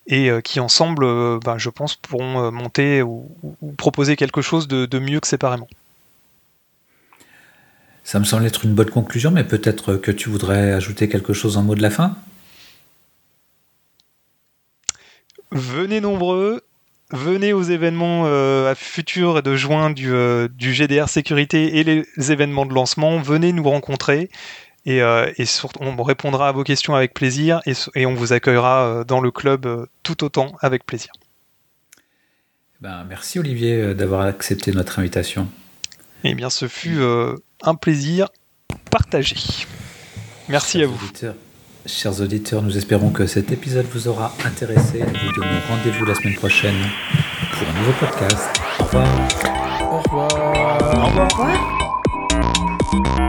et 0.07 0.29
euh, 0.29 0.41
qui 0.41 0.59
ensemble, 0.59 1.05
ben, 1.39 1.57
je 1.57 1.69
pense, 1.69 1.95
pourront 1.95 2.51
monter 2.51 3.01
ou, 3.01 3.29
proposer 3.77 4.15
quelque 4.15 4.41
chose 4.41 4.67
de, 4.67 4.99
mieux 4.99 5.19
que 5.19 5.27
séparément. 5.27 5.67
Ça 8.03 8.19
me 8.19 8.23
semble 8.23 8.45
être 8.45 8.63
une 8.63 8.73
bonne 8.73 8.89
conclusion, 8.89 9.31
mais 9.31 9.43
peut-être 9.43 9.97
que 9.97 10.11
tu 10.11 10.29
voudrais 10.29 10.71
ajouter 10.71 11.09
quelque 11.09 11.33
chose 11.33 11.57
en 11.57 11.63
mot 11.63 11.75
de 11.75 11.81
la 11.81 11.89
fin? 11.89 12.15
Venez 15.51 15.99
nombreux, 15.99 16.61
venez 17.11 17.51
aux 17.51 17.63
événements 17.63 18.25
à 18.25 18.75
futur 18.75 19.43
de 19.43 19.55
juin 19.57 19.89
du, 19.89 20.09
du, 20.49 20.73
GDR 20.73 21.09
Sécurité 21.09 21.79
et 21.79 21.83
les 21.83 22.31
événements 22.31 22.65
de 22.65 22.73
lancement, 22.73 23.19
venez 23.19 23.51
nous 23.51 23.69
rencontrer 23.69 24.29
et, 24.87 25.01
euh, 25.01 25.29
on 25.81 26.01
répondra 26.01 26.47
à 26.47 26.51
vos 26.53 26.63
questions 26.63 26.95
avec 26.95 27.13
plaisir 27.13 27.61
et, 27.95 28.05
on 28.05 28.15
vous 28.15 28.31
accueillera 28.31 28.85
euh, 28.85 29.03
dans 29.03 29.19
le 29.19 29.31
club 29.31 29.65
euh, 29.65 29.85
tout 30.01 30.23
autant 30.23 30.55
avec 30.61 30.85
plaisir. 30.85 31.11
Eh 31.97 32.81
ben, 32.81 33.03
merci 33.07 33.37
Olivier 33.37 33.93
d'avoir 33.93 34.21
accepté 34.21 34.71
notre 34.71 34.97
invitation. 34.99 35.49
Eh 36.23 36.33
bien, 36.35 36.49
ce 36.49 36.67
fut 36.67 36.99
un 37.63 37.75
plaisir 37.75 38.29
partagé. 38.89 39.35
Merci 40.47 40.81
à 40.83 40.87
vous. 40.87 40.99
chers 41.85 42.21
auditeurs, 42.21 42.61
nous 42.61 42.77
espérons 42.77 43.09
que 43.09 43.25
cet 43.25 43.51
épisode 43.51 43.87
vous 43.87 44.07
aura 44.07 44.33
intéressé. 44.45 44.99
Nous 44.99 45.07
vous 45.07 45.41
donnons 45.41 45.59
rendez-vous 45.69 46.05
la 46.05 46.15
semaine 46.15 46.35
prochaine 46.35 46.77
pour 47.51 47.67
un 47.67 47.73
nouveau 47.79 47.93
podcast. 47.99 48.61
Au 48.79 48.83
revoir. 48.83 49.07
Au 49.81 49.99
revoir. 50.01 50.29
Au 50.95 51.07
revoir. 53.01 53.26